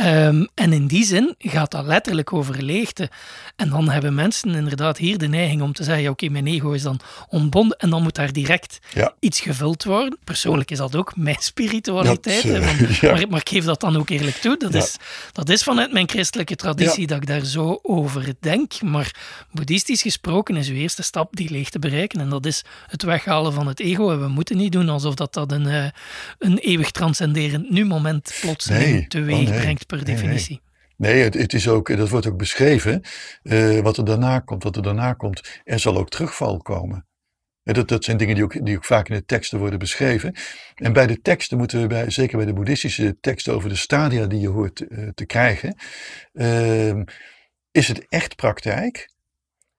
Um, 0.00 0.48
en 0.54 0.72
in 0.72 0.86
die 0.86 1.04
zin 1.04 1.34
gaat 1.38 1.70
dat 1.70 1.84
letterlijk 1.84 2.32
over 2.32 2.62
leegte. 2.62 3.10
En 3.56 3.68
dan 3.68 3.88
hebben 3.88 4.14
mensen 4.14 4.54
inderdaad 4.54 4.98
hier 4.98 5.18
de 5.18 5.28
neiging 5.28 5.62
om 5.62 5.72
te 5.72 5.84
zeggen: 5.84 6.10
oké, 6.10 6.28
mijn 6.28 6.46
ego 6.46 6.70
is 6.70 6.82
dan 6.82 7.00
ontbonden 7.28 7.76
en 7.78 7.90
dan 7.90 8.02
moet 8.02 8.14
daar 8.14 8.32
direct 8.32 8.78
iets 9.18 9.40
gevuld 9.40 9.84
worden. 9.84 10.18
Persoonlijk 10.24 10.70
is 10.70 10.78
dat 10.78 10.96
ook 10.96 11.16
mijn 11.16 11.36
spiritualiteit. 11.38 12.44
maar, 13.02 13.28
maar, 13.28 13.40
ik 13.40 13.48
geef 13.48 13.64
dat 13.64 13.80
dan 13.80 13.96
ook 13.96 14.10
eerlijk 14.10 14.36
toe. 14.36 14.56
Dat, 14.56 14.74
is, 14.74 14.96
dat 15.32 15.48
is 15.48 15.62
vanuit 15.62 15.92
mijn 15.92 16.08
christelijke 16.08 16.56
traditie 16.56 17.06
dat 17.06 17.16
ik 17.16 17.26
daar 17.26 17.44
zo 17.44 17.78
over 17.82 18.34
denk. 18.40 18.82
Maar 18.82 19.14
boeddhistisch 19.50 20.02
gesproken 20.02 20.56
is 20.56 20.68
uw 20.68 20.76
eerste 20.76 21.02
stap 21.02 21.36
die 21.36 21.50
leegte 21.50 21.78
bereiken. 21.78 22.20
En 22.20 22.28
dat 22.28 22.46
is 22.46 22.64
het 22.86 23.02
weghalen 23.02 23.52
van 23.52 23.66
het 23.66 23.80
ego. 23.80 24.10
En 24.10 24.20
we 24.20 24.28
moeten 24.28 24.51
niet 24.54 24.72
doen 24.72 24.88
alsof 24.88 25.14
dat, 25.14 25.34
dat 25.34 25.52
een, 25.52 25.66
uh, 25.66 25.86
een 26.38 26.58
eeuwig 26.58 26.90
transcenderend 26.90 27.70
nu-moment 27.70 28.38
plotseling 28.40 28.92
nee. 28.92 29.06
teweeg 29.06 29.48
oh, 29.48 29.56
brengt 29.56 29.86
per 29.86 30.04
definitie. 30.04 30.60
Nee, 30.96 31.22
het, 31.22 31.34
het, 31.34 31.52
is 31.52 31.68
ook, 31.68 31.96
dat 31.96 32.08
wordt 32.08 32.26
ook 32.26 32.36
beschreven, 32.36 33.02
uh, 33.42 33.80
wat 33.80 33.96
er 33.96 34.04
daarna 34.04 34.38
komt, 34.38 34.62
wat 34.62 34.76
er 34.76 34.82
daarna 34.82 35.12
komt. 35.12 35.60
Er 35.64 35.78
zal 35.78 35.96
ook 35.96 36.08
terugval 36.10 36.56
komen. 36.56 37.06
Dat, 37.64 37.88
dat 37.88 38.04
zijn 38.04 38.16
dingen 38.16 38.34
die 38.34 38.44
ook, 38.44 38.64
die 38.64 38.76
ook 38.76 38.84
vaak 38.84 39.08
in 39.08 39.14
de 39.14 39.24
teksten 39.24 39.58
worden 39.58 39.78
beschreven. 39.78 40.34
En 40.74 40.92
bij 40.92 41.06
de 41.06 41.20
teksten 41.20 41.58
moeten 41.58 41.80
we, 41.80 41.86
bij, 41.86 42.10
zeker 42.10 42.36
bij 42.36 42.46
de 42.46 42.52
boeddhistische 42.52 43.16
teksten 43.20 43.54
over 43.54 43.68
de 43.68 43.76
stadia 43.76 44.26
die 44.26 44.40
je 44.40 44.48
hoort 44.48 44.80
uh, 44.88 45.08
te 45.14 45.26
krijgen, 45.26 45.76
uh, 46.32 47.02
is 47.70 47.88
het 47.88 48.06
echt 48.08 48.36
praktijk? 48.36 49.10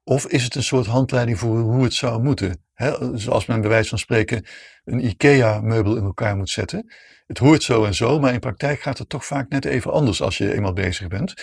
Of 0.04 0.28
is 0.28 0.44
het 0.44 0.56
een 0.56 0.64
soort 0.64 0.86
handleiding 0.86 1.40
voor 1.40 1.60
hoe 1.60 1.84
het 1.84 1.94
zou 1.94 2.24
moeten? 2.24 2.64
He, 2.74 3.18
zoals 3.18 3.46
men 3.46 3.62
bij 3.62 3.70
wijze 3.70 3.90
van 3.90 3.98
spreken 3.98 4.46
een 4.86 5.06
IKEA-meubel 5.06 5.96
in 5.96 6.04
elkaar 6.04 6.36
moet 6.36 6.50
zetten. 6.50 6.94
Het 7.28 7.38
hoort 7.38 7.64
zo 7.64 7.86
en 7.86 7.94
zo, 7.94 8.20
maar 8.20 8.34
in 8.34 8.40
praktijk 8.40 8.82
gaat 8.82 8.98
het 8.98 9.10
toch 9.10 9.26
vaak 9.26 9.50
net 9.50 9.66
even 9.66 9.92
anders 9.92 10.22
als 10.22 10.38
je 10.38 10.54
eenmaal 10.54 10.74
bezig 10.74 11.08
bent. 11.08 11.34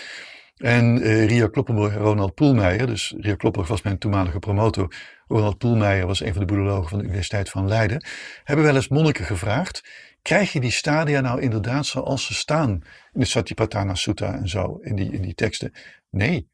En 0.56 0.96
uh, 1.02 1.26
Ria 1.26 1.48
Kloppenborg 1.48 1.92
en 1.92 1.98
Ronald 1.98 2.34
Poelmeijer, 2.34 2.86
dus 2.86 3.14
Ria 3.16 3.34
Kloppenborg 3.34 3.68
was 3.68 3.82
mijn 3.82 3.98
toenmalige 3.98 4.38
promotor, 4.38 4.94
Ronald 5.26 5.58
Poelmeijer 5.58 6.06
was 6.06 6.20
een 6.20 6.32
van 6.32 6.40
de 6.40 6.46
boedologen 6.46 6.88
van 6.88 6.98
de 6.98 7.04
Universiteit 7.04 7.50
van 7.50 7.68
Leiden, 7.68 8.04
hebben 8.44 8.64
wel 8.64 8.74
eens 8.74 8.88
monniken 8.88 9.24
gevraagd, 9.24 9.84
krijg 10.22 10.52
je 10.52 10.60
die 10.60 10.70
stadia 10.70 11.20
nou 11.20 11.40
inderdaad 11.40 11.86
zoals 11.86 12.26
ze 12.26 12.34
staan 12.34 12.70
in 13.12 13.20
de 13.20 13.24
Satipatthana 13.24 13.94
Sutta 13.94 14.34
en 14.34 14.48
zo, 14.48 14.78
in 14.82 14.96
die, 14.96 15.12
in 15.12 15.22
die 15.22 15.34
teksten? 15.34 15.72
Nee, 16.10 16.48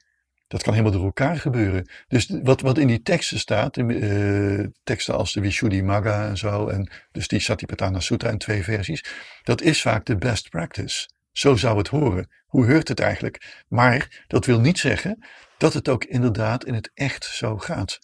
dat 0.47 0.63
kan 0.63 0.73
helemaal 0.73 0.95
door 0.95 1.05
elkaar 1.05 1.37
gebeuren. 1.37 1.91
Dus 2.09 2.31
wat, 2.43 2.61
wat 2.61 2.79
in 2.79 2.87
die 2.87 3.03
teksten 3.03 3.39
staat, 3.39 3.77
in, 3.77 3.91
uh, 3.91 4.67
teksten 4.85 5.15
als 5.15 5.33
de 5.33 5.43
Vishuddhimagga 5.43 6.29
en 6.29 6.37
zo, 6.37 6.69
en 6.69 6.91
dus 7.13 7.29
die 7.29 7.41
Satipatthana 7.41 8.01
Sutta 8.01 8.31
in 8.31 8.39
twee 8.39 8.63
versies, 8.63 9.05
dat 9.43 9.63
is 9.63 9.83
vaak 9.83 10.05
de 10.05 10.17
best 10.17 10.49
practice. 10.49 11.09
Zo 11.33 11.57
zou 11.57 11.79
het 11.79 11.89
horen. 11.89 12.31
Hoe 12.47 12.67
heurt 12.67 12.89
het 12.89 13.01
eigenlijk? 13.01 13.65
Maar 13.69 14.25
dat 14.27 14.47
wil 14.47 14.61
niet 14.61 14.79
zeggen 14.79 15.25
dat 15.59 15.73
het 15.73 15.89
ook 15.89 16.05
inderdaad 16.05 16.65
in 16.65 16.75
het 16.75 16.91
echt 16.95 17.25
zo 17.25 17.59
gaat. 17.59 17.99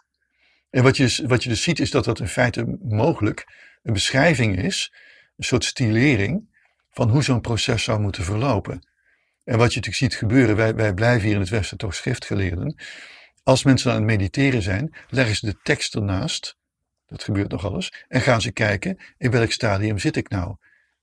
En 0.70 0.82
wat 0.82 0.96
je, 0.96 1.24
wat 1.26 1.42
je 1.42 1.48
dus 1.48 1.62
ziet 1.62 1.80
is 1.80 1.90
dat 1.90 2.04
dat 2.04 2.20
in 2.20 2.28
feite 2.28 2.78
mogelijk 2.82 3.46
een 3.82 3.92
beschrijving 3.92 4.62
is, 4.62 4.92
een 5.36 5.44
soort 5.44 5.64
stilering 5.64 6.50
van 6.90 7.08
hoe 7.08 7.22
zo'n 7.22 7.40
proces 7.40 7.84
zou 7.84 8.00
moeten 8.00 8.24
verlopen. 8.24 8.86
En 9.44 9.58
wat 9.58 9.72
je 9.72 9.80
natuurlijk 9.80 10.12
ziet 10.12 10.14
gebeuren, 10.14 10.56
wij, 10.56 10.74
wij 10.74 10.94
blijven 10.94 11.24
hier 11.26 11.34
in 11.34 11.40
het 11.40 11.50
Westen 11.50 11.78
toch 11.78 11.94
schriftgeleerden. 11.94 12.76
Als 13.42 13.64
mensen 13.64 13.90
aan 13.90 13.96
het 13.96 14.06
mediteren 14.06 14.62
zijn, 14.62 14.94
leggen 15.08 15.36
ze 15.36 15.46
de 15.46 15.58
tekst 15.62 15.94
ernaast. 15.94 16.56
Dat 17.06 17.24
gebeurt 17.24 17.50
nog 17.50 17.64
alles. 17.64 18.04
En 18.08 18.20
gaan 18.20 18.40
ze 18.40 18.52
kijken, 18.52 18.98
in 19.18 19.30
welk 19.30 19.52
stadium 19.52 19.98
zit 19.98 20.16
ik 20.16 20.28
nou? 20.28 20.56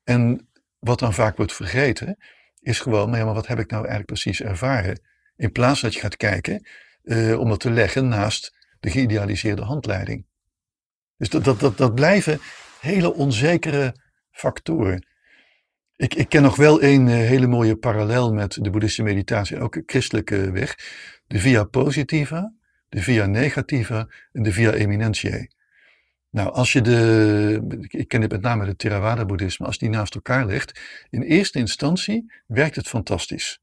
En 0.04 0.50
wat 0.80 1.00
dan 1.00 1.14
vaak 1.14 1.38
wordt 1.38 1.54
vergeten, 1.54 2.18
is 2.60 2.80
gewoon, 2.80 3.10
maar, 3.10 3.20
ja, 3.20 3.26
maar 3.26 3.34
wat 3.34 3.48
heb 3.48 3.60
ik 3.60 3.70
nou 3.70 3.82
eigenlijk 3.82 4.12
precies 4.12 4.42
ervaren? 4.42 5.02
In 5.36 5.52
plaats 5.52 5.82
dat 5.82 5.94
je 5.94 6.00
gaat 6.00 6.18
kijken 6.18 6.68
uh, 7.04 7.40
om 7.40 7.50
dat 7.50 7.60
te 7.60 7.72
leggen 7.72 8.08
naast 8.08 8.56
de 8.80 8.90
geïdealiseerde 8.90 9.62
handleiding. 9.62 10.26
Dus 11.18 11.30
dat, 11.30 11.44
dat, 11.44 11.60
dat, 11.60 11.78
dat 11.78 11.96
blijven 11.96 12.40
hele 12.80 13.14
onzekere 13.14 13.96
factoren. 14.32 15.08
Ik, 16.00 16.14
ik 16.14 16.30
ken 16.30 16.42
nog 16.42 16.56
wel 16.56 16.84
een 16.84 17.08
uh, 17.08 17.14
hele 17.14 17.48
mooie 17.48 17.76
parallel 17.76 18.34
met 18.34 18.54
de 18.54 18.70
boeddhistische 18.70 19.04
meditatie, 19.04 19.60
ook 19.60 19.82
christelijke 19.86 20.52
weg. 20.52 20.76
De 21.28 21.40
via 21.40 21.64
positiva, 21.64 22.54
de 22.90 23.02
via 23.02 23.26
negativa 23.26 24.08
en 24.32 24.44
de 24.44 24.52
via 24.52 24.74
eminentiae. 24.74 25.52
Nou, 26.30 26.52
als 26.52 26.74
je 26.74 26.82
de, 26.82 27.86
ik 27.88 28.08
ken 28.08 28.22
dit 28.22 28.32
met 28.32 28.42
name 28.42 28.66
het 28.66 28.78
Theravada-boeddhisme, 28.78 29.66
als 29.66 29.78
die 29.78 29.90
naast 29.90 30.16
elkaar 30.16 30.46
legt, 30.46 30.80
in 31.10 31.22
eerste 31.22 31.60
instantie 31.60 32.32
werkt 32.48 32.76
het 32.76 32.88
fantastisch. 32.88 33.60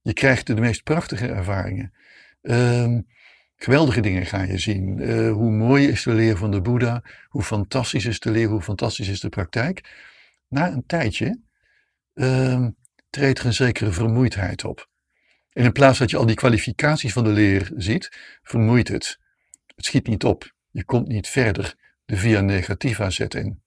Je 0.00 0.12
krijgt 0.12 0.46
de, 0.46 0.54
meest 0.54 0.82
prachtige 0.82 1.26
ervaringen. 1.26 1.92
Um, 2.42 3.06
geweldige 3.56 4.00
dingen 4.00 4.26
ga 4.26 4.42
je 4.42 4.58
zien. 4.58 4.98
Uh, 4.98 5.32
hoe 5.32 5.50
mooi 5.50 5.88
is 5.88 6.02
de 6.02 6.12
leer 6.12 6.36
van 6.36 6.50
de 6.50 6.60
Boeddha, 6.60 7.02
hoe 7.28 7.42
fantastisch 7.42 8.04
is 8.04 8.20
de 8.20 8.30
leer, 8.30 8.48
hoe 8.48 8.62
fantastisch 8.62 9.08
is 9.08 9.20
de 9.20 9.28
praktijk. 9.28 10.06
Na 10.48 10.72
een 10.72 10.86
tijdje 10.86 11.46
uh, 12.18 12.66
treedt 13.10 13.38
er 13.38 13.46
een 13.46 13.52
zekere 13.52 13.92
vermoeidheid 13.92 14.64
op. 14.64 14.88
En 15.52 15.64
in 15.64 15.72
plaats 15.72 15.98
dat 15.98 16.10
je 16.10 16.16
al 16.16 16.26
die 16.26 16.36
kwalificaties 16.36 17.12
van 17.12 17.24
de 17.24 17.30
leer 17.30 17.70
ziet, 17.76 18.38
vermoeit 18.42 18.88
het. 18.88 19.18
Het 19.76 19.84
schiet 19.84 20.06
niet 20.06 20.24
op. 20.24 20.52
Je 20.70 20.84
komt 20.84 21.08
niet 21.08 21.28
verder. 21.28 21.74
De 22.04 22.16
via 22.16 22.40
negativa 22.40 23.10
zet 23.10 23.34
in. 23.34 23.62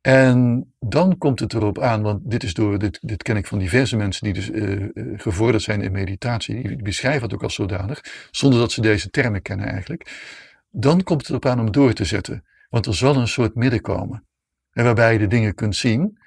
En 0.00 0.72
dan 0.80 1.18
komt 1.18 1.40
het 1.40 1.52
erop 1.52 1.78
aan, 1.78 2.02
want 2.02 2.30
dit, 2.30 2.42
is 2.42 2.54
door, 2.54 2.78
dit, 2.78 2.98
dit 3.00 3.22
ken 3.22 3.36
ik 3.36 3.46
van 3.46 3.58
diverse 3.58 3.96
mensen 3.96 4.24
die 4.24 4.32
dus 4.32 4.50
uh, 4.50 4.88
gevorderd 5.16 5.62
zijn 5.62 5.80
in 5.80 5.92
meditatie, 5.92 6.68
die 6.68 6.82
beschrijven 6.82 7.22
het 7.22 7.34
ook 7.34 7.42
als 7.42 7.54
zodanig, 7.54 8.28
zonder 8.30 8.58
dat 8.58 8.72
ze 8.72 8.80
deze 8.80 9.10
termen 9.10 9.42
kennen 9.42 9.66
eigenlijk. 9.66 10.22
Dan 10.70 11.02
komt 11.02 11.20
het 11.20 11.28
erop 11.28 11.46
aan 11.46 11.60
om 11.60 11.72
door 11.72 11.92
te 11.92 12.04
zetten, 12.04 12.44
want 12.68 12.86
er 12.86 12.94
zal 12.94 13.16
een 13.16 13.28
soort 13.28 13.54
midden 13.54 13.80
komen. 13.80 14.24
En 14.72 14.84
waarbij 14.84 15.12
je 15.12 15.18
de 15.18 15.26
dingen 15.26 15.54
kunt 15.54 15.76
zien 15.76 16.18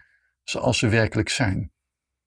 zoals 0.49 0.77
ze 0.77 0.88
werkelijk 0.88 1.29
zijn. 1.29 1.71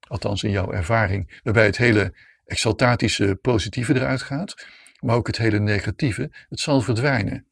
Althans 0.07 0.43
in 0.43 0.51
jouw 0.51 0.71
ervaring, 0.71 1.39
waarbij 1.43 1.65
het 1.65 1.77
hele 1.77 2.15
exaltatische 2.45 3.37
positieve 3.41 3.95
eruit 3.95 4.21
gaat, 4.21 4.67
maar 4.99 5.15
ook 5.15 5.27
het 5.27 5.37
hele 5.37 5.59
negatieve, 5.59 6.31
het 6.49 6.59
zal 6.59 6.81
verdwijnen. 6.81 7.45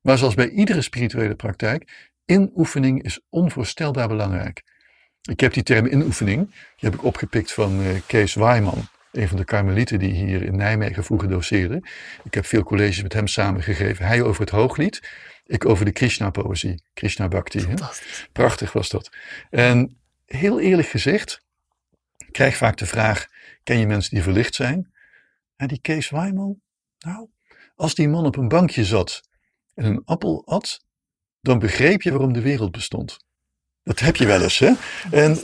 Maar 0.00 0.18
zoals 0.18 0.34
bij 0.34 0.48
iedere 0.48 0.82
spirituele 0.82 1.34
praktijk, 1.34 2.10
inoefening 2.24 3.02
is 3.02 3.20
onvoorstelbaar 3.28 4.08
belangrijk. 4.08 4.62
Ik 5.30 5.40
heb 5.40 5.52
die 5.52 5.62
term 5.62 5.86
inoefening, 5.86 6.50
die 6.50 6.90
heb 6.90 6.94
ik 6.94 7.04
opgepikt 7.04 7.52
van 7.52 7.80
uh, 7.80 7.88
Kees 8.06 8.34
Waaiman, 8.34 8.88
een 9.12 9.28
van 9.28 9.36
de 9.36 9.44
karmelieten 9.44 9.98
die 9.98 10.12
hier 10.12 10.42
in 10.42 10.56
Nijmegen 10.56 11.04
vroeger 11.04 11.28
doseerde. 11.28 11.82
Ik 12.24 12.34
heb 12.34 12.46
veel 12.46 12.62
colleges 12.62 13.02
met 13.02 13.12
hem 13.12 13.26
samengegeven. 13.26 14.06
Hij 14.06 14.22
over 14.22 14.40
het 14.40 14.50
hooglied, 14.50 15.08
ik 15.44 15.64
over 15.64 15.84
de 15.84 15.92
Krishna-poëzie, 15.92 16.82
Krishna 16.94 17.28
Bhakti. 17.28 17.66
Prachtig 18.32 18.72
was 18.72 18.88
dat. 18.88 19.10
En 19.50 19.96
heel 20.26 20.60
eerlijk 20.60 20.88
gezegd, 20.88 21.40
ik 22.16 22.32
krijg 22.32 22.56
vaak 22.56 22.76
de 22.76 22.86
vraag, 22.86 23.26
ken 23.62 23.78
je 23.78 23.86
mensen 23.86 24.14
die 24.14 24.22
verlicht 24.22 24.54
zijn? 24.54 24.92
En 25.56 25.68
die 25.68 25.80
Kees 25.80 26.10
Waaiman, 26.10 26.60
nou, 26.98 27.28
als 27.74 27.94
die 27.94 28.08
man 28.08 28.26
op 28.26 28.36
een 28.36 28.48
bankje 28.48 28.84
zat 28.84 29.22
en 29.74 29.84
een 29.84 30.02
appel 30.04 30.42
at, 30.46 30.84
dan 31.40 31.58
begreep 31.58 32.02
je 32.02 32.10
waarom 32.10 32.32
de 32.32 32.40
wereld 32.40 32.70
bestond. 32.70 33.18
Dat 33.82 33.98
heb 33.98 34.16
je 34.16 34.26
wel 34.26 34.42
eens, 34.42 34.58
hè? 34.58 34.72
En 35.10 35.38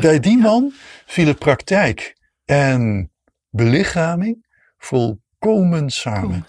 bij 0.00 0.20
die 0.20 0.38
man 0.38 0.72
vielen 1.06 1.38
praktijk 1.38 2.16
en 2.44 3.10
belichaming 3.50 4.46
volkomen 4.78 5.90
samen. 5.90 6.44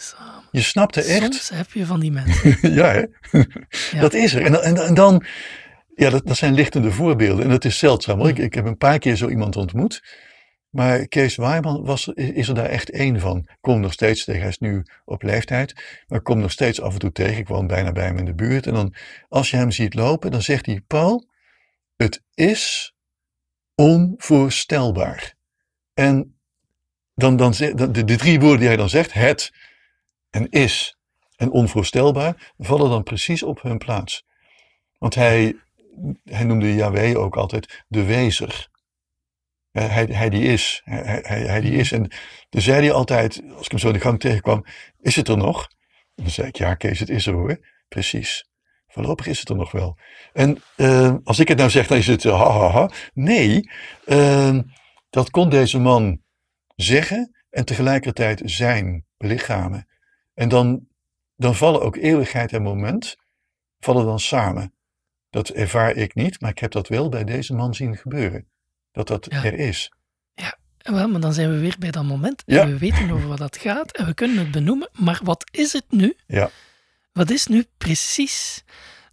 Je 0.52 0.62
snapte 0.62 1.02
echt. 1.02 1.34
Soms 1.34 1.50
heb 1.50 1.72
je 1.72 1.86
van 1.86 2.00
die 2.00 2.12
mensen. 2.12 2.58
ja, 2.80 2.92
hè? 2.92 3.06
dat 4.00 4.14
is 4.14 4.34
er. 4.34 4.46
En, 4.46 4.64
en, 4.64 4.78
en 4.78 4.94
dan, 4.94 5.24
ja, 5.96 6.10
dat, 6.10 6.28
dat, 6.28 6.38
zijn 6.38 6.54
lichtende 6.54 6.92
voorbeelden. 6.92 7.44
En 7.44 7.50
dat 7.50 7.66
is 7.66 7.78
zeldzaam. 7.78 8.26
Ik, 8.26 8.38
ik 8.38 8.54
heb 8.54 8.66
een 8.66 8.78
paar 8.78 9.00
keer 9.00 9.16
zo 9.16 9.30
iemand 9.30 9.56
ontmoet. 9.56 10.04
Maar 10.70 11.08
Kees 11.08 11.36
Waaiman 11.36 11.86
was, 11.86 12.08
is 12.08 12.48
er 12.48 12.56
daar 12.56 12.70
echt 12.70 12.90
één 12.90 13.20
van. 13.20 13.38
Ik 13.38 13.58
kom 13.62 13.80
nog 13.80 13.94
steeds 13.94 14.24
tegen, 14.24 14.42
hij 14.42 14.50
is 14.50 14.60
nu 14.60 14.84
op 15.06 15.24
leeftijd, 15.24 16.04
maar 16.08 16.22
kom 16.22 16.40
nog 16.40 16.52
steeds 16.52 16.82
af 16.82 16.94
en 16.94 17.00
toe 17.00 17.12
tegen. 17.12 17.38
Ik 17.38 17.48
woon 17.48 17.68
bijna 17.68 17.92
bij 17.92 18.06
hem 18.06 18.18
in 18.18 18.26
de 18.26 18.34
buurt. 18.34 18.68
En 18.68 18.74
dan, 18.74 18.94
als 19.30 19.50
je 19.50 19.58
hem 19.58 19.72
ziet 19.72 19.94
lopen, 19.94 20.32
dan 20.32 20.42
zegt 20.42 20.66
hij, 20.66 20.82
Paul, 20.88 21.28
het 21.96 22.24
is 22.34 22.94
onvoorstelbaar. 23.76 25.36
En 25.94 26.40
dan, 27.14 27.36
dan, 27.36 27.52
de, 27.52 27.92
de 27.92 28.16
drie 28.16 28.40
woorden 28.40 28.60
die 28.60 28.68
hij 28.68 28.78
dan 28.78 28.90
zegt, 28.90 29.14
het 29.14 29.54
en 30.30 30.50
is 30.50 30.98
en 31.36 31.52
onvoorstelbaar, 31.52 32.54
vallen 32.58 32.90
dan 32.90 33.04
precies 33.04 33.44
op 33.44 33.62
hun 33.62 33.78
plaats. 33.78 34.26
Want 34.98 35.16
hij, 35.16 35.56
hij 36.24 36.44
noemde 36.44 36.76
Yahweh 36.76 37.18
ook 37.20 37.36
altijd 37.36 37.84
de 37.88 38.04
wezer. 38.04 38.70
Hij, 39.72 40.06
hij 40.06 40.30
die 40.30 40.44
is. 40.44 40.82
Hij, 40.84 41.22
hij, 41.24 41.42
hij 41.42 41.62
die 41.62 41.74
is. 41.74 41.92
En 41.92 42.12
dan 42.50 42.62
zei 42.62 42.80
hij 42.80 42.92
altijd, 42.92 43.42
als 43.56 43.66
ik 43.66 43.72
hem 43.72 43.80
zo 43.80 43.88
in 43.88 43.94
de 43.94 44.00
gang 44.00 44.20
tegenkwam, 44.20 44.66
is 45.00 45.16
het 45.16 45.28
er 45.28 45.38
nog? 45.38 45.68
En 46.16 46.24
dan 46.24 46.30
zei 46.32 46.48
ik, 46.48 46.56
ja 46.56 46.76
Kees, 46.76 47.00
het 47.00 47.10
is 47.10 47.28
er 47.28 47.34
hoor. 47.34 47.60
Precies. 47.88 48.50
Voorlopig 48.88 49.28
is 49.28 49.40
het 49.40 49.50
er 49.50 49.56
nog 49.56 49.72
wel. 49.72 49.98
En 50.34 50.62
uh, 50.78 51.16
als 51.24 51.40
ik 51.40 51.48
het 51.48 51.58
nou 51.58 51.70
zeg, 51.70 51.88
dan 51.88 51.98
is 51.98 52.08
het 52.08 52.24
ha 52.24 52.52
ha 52.52 52.70
ha. 52.70 52.90
Nee, 53.14 53.70
uh, 54.06 54.60
dat 55.10 55.30
kon 55.30 55.50
deze 55.50 55.80
man 55.80 56.22
zeggen 56.76 57.36
en 57.50 57.66
tegelijkertijd 57.66 58.42
zijn, 58.46 59.06
belichamen. 59.18 59.88
En 60.34 60.50
dan, 60.50 60.88
dan 61.36 61.56
vallen 61.56 61.82
ook 61.82 61.96
eeuwigheid 61.96 62.54
en 62.54 62.62
moment, 62.62 63.16
vallen 63.80 64.06
dan 64.06 64.20
samen. 64.20 64.75
Dat 65.36 65.50
ervaar 65.50 65.96
ik 65.96 66.16
niet, 66.16 66.42
maar 66.42 66.52
ik 66.52 66.60
heb 66.60 66.72
dat 66.72 66.88
wel 66.88 67.10
bij 67.10 67.24
deze 67.24 67.54
man 67.54 67.74
zien 67.74 67.98
gebeuren 67.98 68.48
dat 68.92 69.08
dat 69.08 69.26
er 69.32 69.54
is. 69.54 69.92
Ja, 70.34 70.58
wel, 70.78 71.08
maar 71.08 71.20
dan 71.20 71.34
zijn 71.34 71.50
we 71.50 71.60
weer 71.60 71.76
bij 71.80 71.92
dat 71.92 72.04
moment. 72.04 72.44
En 72.46 72.70
we 72.72 72.78
weten 72.78 73.12
over 73.12 73.28
wat 73.28 73.38
dat 73.38 73.58
gaat 73.58 73.92
en 73.92 74.06
we 74.06 74.14
kunnen 74.14 74.38
het 74.38 74.52
benoemen. 74.52 74.90
Maar 74.94 75.20
wat 75.24 75.50
is 75.52 75.74
het 75.74 75.86
nu? 75.90 76.16
Ja. 76.28 76.50
Wat 77.12 77.30
is 77.30 77.48
nu 77.48 77.66
precies 77.78 78.64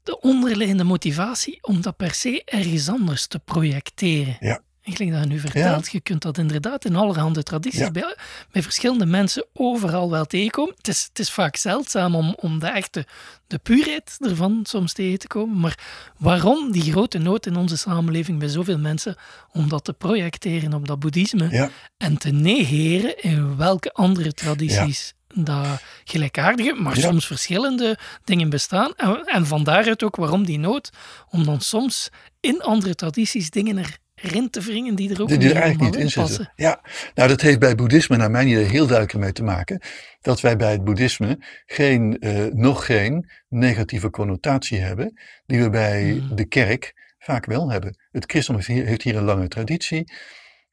de 0.02 0.20
onderliggende 0.20 0.84
motivatie 0.84 1.58
om 1.62 1.80
dat 1.80 1.96
per 1.96 2.14
se 2.14 2.42
ergens 2.44 2.88
anders 2.88 3.26
te 3.26 3.38
projecteren? 3.38 4.36
Ja. 4.40 4.62
Eigenlijk 4.84 5.16
dat 5.16 5.26
je 5.28 5.34
nu 5.34 5.40
vertelt, 5.40 5.92
je 5.92 6.00
kunt 6.00 6.22
dat 6.22 6.38
inderdaad 6.38 6.84
in 6.84 6.96
allerhande 6.96 7.42
tradities 7.42 7.90
bij, 7.90 8.16
bij, 8.50 8.62
verschillende 8.62 9.06
mensen 9.06 9.46
overal 9.52 10.10
wel 10.10 10.24
tegenkomen. 10.24 10.74
Het 10.76 10.88
is, 10.88 11.04
het 11.08 11.18
is 11.18 11.30
vaak 11.30 11.56
zeldzaam 11.56 12.14
om, 12.14 12.34
om 12.40 12.58
de 12.58 12.66
echte, 12.66 13.06
de 13.46 13.58
puurheid 13.58 14.16
ervan 14.20 14.60
soms 14.62 14.92
tegen 14.92 15.18
te 15.18 15.26
komen. 15.26 15.60
Maar 15.60 15.78
waarom 16.18 16.72
die 16.72 16.92
grote 16.92 17.18
nood 17.18 17.46
in 17.46 17.56
onze 17.56 17.76
samenleving 17.76 18.38
bij 18.38 18.48
zoveel 18.48 18.78
mensen 18.78 19.16
om 19.52 19.68
dat 19.68 19.84
te 19.84 19.92
projecteren 19.92 20.72
op 20.72 20.86
dat 20.86 20.98
boeddhisme 20.98 21.70
en 21.96 22.18
te 22.18 22.30
negeren 22.30 23.22
in 23.22 23.56
welke 23.56 23.92
andere 23.92 24.32
tradities 24.32 25.14
dat 25.34 25.82
gelijkaardige, 26.04 26.72
maar 26.72 26.96
soms 26.96 27.26
verschillende 27.26 27.98
dingen 28.24 28.50
bestaan. 28.50 28.92
En, 28.96 29.24
en 29.24 29.46
van 29.46 29.64
daaruit 29.64 30.02
ook 30.02 30.16
waarom 30.16 30.44
die 30.44 30.58
nood 30.58 30.90
om 31.30 31.44
dan 31.44 31.60
soms 31.60 32.08
in 32.40 32.62
andere 32.62 32.94
tradities 32.94 33.50
dingen 33.50 33.76
er 33.76 34.00
erin 34.22 34.50
te 34.50 34.60
wringen 34.60 34.94
die 34.94 35.14
er 35.14 35.22
ook 35.22 35.28
die, 35.28 35.38
die 35.38 35.50
er 35.50 35.60
eigenlijk 35.60 35.94
niet 35.94 36.02
in 36.02 36.10
zitten. 36.10 36.52
Ja, 36.56 36.80
nou 37.14 37.28
dat 37.28 37.40
heeft 37.40 37.58
bij 37.58 37.74
boeddhisme 37.74 38.16
naar 38.16 38.30
mijn 38.30 38.48
idee 38.48 38.64
heel 38.64 38.86
duidelijk 38.86 39.18
mee 39.18 39.32
te 39.32 39.42
maken. 39.42 39.80
Dat 40.20 40.40
wij 40.40 40.56
bij 40.56 40.72
het 40.72 40.84
boeddhisme 40.84 41.38
geen, 41.66 42.16
uh, 42.20 42.44
nog 42.52 42.86
geen 42.86 43.30
negatieve 43.48 44.10
connotatie 44.10 44.78
hebben 44.78 45.20
die 45.46 45.62
we 45.62 45.70
bij 45.70 46.10
hmm. 46.10 46.36
de 46.36 46.44
kerk 46.44 47.14
vaak 47.18 47.46
wel 47.46 47.70
hebben. 47.70 47.96
Het 48.10 48.24
christendom 48.26 48.64
heeft 48.84 49.02
hier, 49.02 49.16
een 49.16 49.24
lange 49.24 49.48
traditie. 49.48 50.12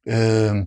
Uh, 0.03 0.61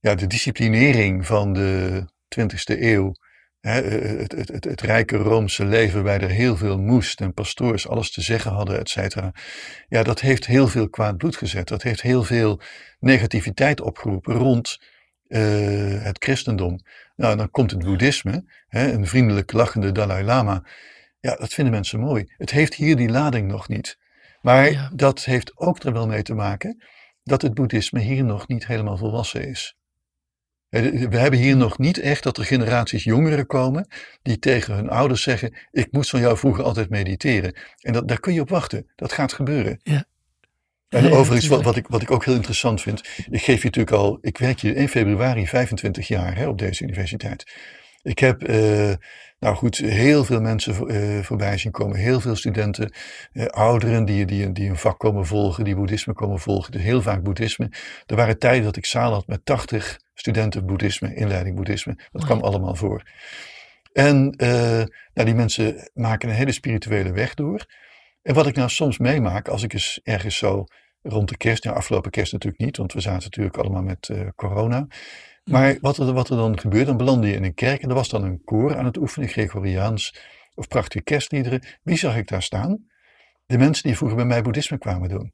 ja, 0.00 0.14
de 0.14 0.26
disciplinering 0.26 1.26
van 1.26 1.52
de 1.52 2.02
20e 2.38 2.80
eeuw 2.80 3.14
het, 3.60 4.32
het, 4.32 4.48
het, 4.48 4.64
het, 4.64 4.80
rijke 4.80 5.16
Roomse 5.16 5.64
leven, 5.64 6.04
waar 6.04 6.22
er 6.22 6.30
heel 6.30 6.56
veel 6.56 6.78
moest 6.78 7.20
en 7.20 7.34
pastoors 7.34 7.88
alles 7.88 8.12
te 8.12 8.20
zeggen 8.20 8.50
hadden, 8.50 8.78
et 8.78 8.88
cetera. 8.88 9.32
Ja, 9.88 10.02
dat 10.02 10.20
heeft 10.20 10.46
heel 10.46 10.68
veel 10.68 10.88
kwaad 10.88 11.16
bloed 11.16 11.36
gezet. 11.36 11.68
Dat 11.68 11.82
heeft 11.82 12.02
heel 12.02 12.24
veel 12.24 12.60
negativiteit 12.98 13.80
opgeroepen 13.80 14.34
rond 14.34 14.78
uh, 15.28 16.02
het 16.02 16.16
christendom. 16.24 16.78
Nou, 17.16 17.36
dan 17.36 17.50
komt 17.50 17.70
het 17.70 17.84
boeddhisme, 17.84 18.44
hè, 18.68 18.92
een 18.92 19.06
vriendelijk 19.06 19.52
lachende 19.52 19.92
Dalai 19.92 20.24
Lama. 20.24 20.66
Ja, 21.20 21.36
dat 21.36 21.54
vinden 21.54 21.72
mensen 21.72 22.00
mooi. 22.00 22.32
Het 22.36 22.50
heeft 22.50 22.74
hier 22.74 22.96
die 22.96 23.08
lading 23.08 23.48
nog 23.48 23.68
niet. 23.68 23.98
Maar 24.40 24.90
dat 24.94 25.24
heeft 25.24 25.52
ook 25.58 25.82
er 25.82 25.92
wel 25.92 26.06
mee 26.06 26.22
te 26.22 26.34
maken 26.34 26.84
dat 27.22 27.42
het 27.42 27.54
boeddhisme 27.54 28.00
hier 28.00 28.24
nog 28.24 28.48
niet 28.48 28.66
helemaal 28.66 28.96
volwassen 28.96 29.48
is. 29.48 29.79
We 30.70 31.18
hebben 31.18 31.38
hier 31.38 31.56
nog 31.56 31.78
niet 31.78 31.98
echt 31.98 32.22
dat 32.22 32.38
er 32.38 32.44
generaties 32.44 33.04
jongeren 33.04 33.46
komen 33.46 33.88
die 34.22 34.38
tegen 34.38 34.74
hun 34.74 34.88
ouders 34.88 35.22
zeggen: 35.22 35.56
Ik 35.70 35.88
moest 35.90 36.10
van 36.10 36.20
jou 36.20 36.36
vroeger 36.36 36.64
altijd 36.64 36.90
mediteren. 36.90 37.54
En 37.80 37.92
dat, 37.92 38.08
daar 38.08 38.20
kun 38.20 38.32
je 38.32 38.40
op 38.40 38.48
wachten. 38.48 38.90
Dat 38.96 39.12
gaat 39.12 39.32
gebeuren. 39.32 39.80
Ja. 39.82 40.04
En 40.88 41.12
overigens, 41.12 41.46
wat, 41.46 41.62
wat, 41.62 41.76
ik, 41.76 41.86
wat 41.86 42.02
ik 42.02 42.10
ook 42.10 42.24
heel 42.24 42.34
interessant 42.34 42.82
vind, 42.82 43.08
ik 43.30 43.42
geef 43.42 43.58
je 43.58 43.64
natuurlijk 43.64 43.96
al, 43.96 44.18
ik 44.20 44.38
werk 44.38 44.60
hier 44.60 44.76
in 44.76 44.88
februari 44.88 45.46
25 45.46 46.08
jaar 46.08 46.36
hè, 46.36 46.48
op 46.48 46.58
deze 46.58 46.82
universiteit. 46.82 47.52
Ik 48.02 48.18
heb, 48.18 48.48
uh, 48.48 48.92
nou 49.40 49.56
goed, 49.56 49.76
heel 49.76 50.24
veel 50.24 50.40
mensen 50.40 50.90
uh, 50.90 51.22
voorbij 51.22 51.58
zien 51.58 51.72
komen. 51.72 51.98
Heel 51.98 52.20
veel 52.20 52.36
studenten, 52.36 52.92
uh, 53.32 53.46
ouderen 53.46 54.04
die, 54.04 54.24
die, 54.24 54.52
die 54.52 54.68
een 54.68 54.76
vak 54.76 54.98
komen 54.98 55.26
volgen, 55.26 55.64
die 55.64 55.74
boeddhisme 55.74 56.12
komen 56.12 56.38
volgen. 56.38 56.72
Dus 56.72 56.82
heel 56.82 57.02
vaak 57.02 57.22
boeddhisme. 57.22 57.70
Er 58.06 58.16
waren 58.16 58.38
tijden 58.38 58.64
dat 58.64 58.76
ik 58.76 58.86
zaal 58.86 59.12
had 59.12 59.26
met 59.26 59.44
80 59.44 60.00
studenten 60.14 60.66
boeddhisme, 60.66 61.14
inleiding 61.14 61.56
boeddhisme. 61.56 61.98
Dat 62.12 62.24
kwam 62.24 62.40
allemaal 62.40 62.74
voor. 62.74 63.02
En 63.92 64.34
nou, 65.14 65.24
die 65.24 65.34
mensen 65.34 65.90
maken 65.94 66.28
een 66.28 66.34
hele 66.34 66.52
spirituele 66.52 67.12
weg 67.12 67.34
door. 67.34 67.66
En 68.22 68.34
wat 68.34 68.46
ik 68.46 68.56
nou 68.56 68.68
soms 68.68 68.98
meemaak, 68.98 69.48
als 69.48 69.62
ik 69.62 69.72
eens 69.72 70.00
ergens 70.02 70.36
zo 70.36 70.64
rond 71.02 71.28
de 71.28 71.36
kerst, 71.36 71.64
nou 71.64 71.76
afgelopen 71.76 72.10
kerst 72.10 72.32
natuurlijk 72.32 72.62
niet, 72.62 72.76
want 72.76 72.92
we 72.92 73.00
zaten 73.00 73.22
natuurlijk 73.22 73.56
allemaal 73.56 73.82
met 73.82 74.10
corona. 74.36 74.86
Maar 75.44 75.78
wat 75.80 75.96
er, 75.96 76.12
wat 76.12 76.30
er 76.30 76.36
dan 76.36 76.58
gebeurt, 76.58 76.86
dan 76.86 76.96
belandde 76.96 77.28
je 77.28 77.34
in 77.34 77.44
een 77.44 77.54
kerk 77.54 77.82
en 77.82 77.88
er 77.88 77.94
was 77.94 78.08
dan 78.08 78.24
een 78.24 78.44
koor 78.44 78.76
aan 78.76 78.84
het 78.84 78.96
oefenen, 78.96 79.28
Gregoriaans 79.28 80.18
of 80.54 80.68
prachtige 80.68 81.04
kerstliederen. 81.04 81.62
Wie 81.82 81.96
zag 81.96 82.16
ik 82.16 82.28
daar 82.28 82.42
staan? 82.42 82.88
De 83.46 83.58
mensen 83.58 83.82
die 83.82 83.96
vroeger 83.96 84.16
bij 84.16 84.26
mij 84.26 84.42
boeddhisme 84.42 84.78
kwamen 84.78 85.08
doen. 85.08 85.32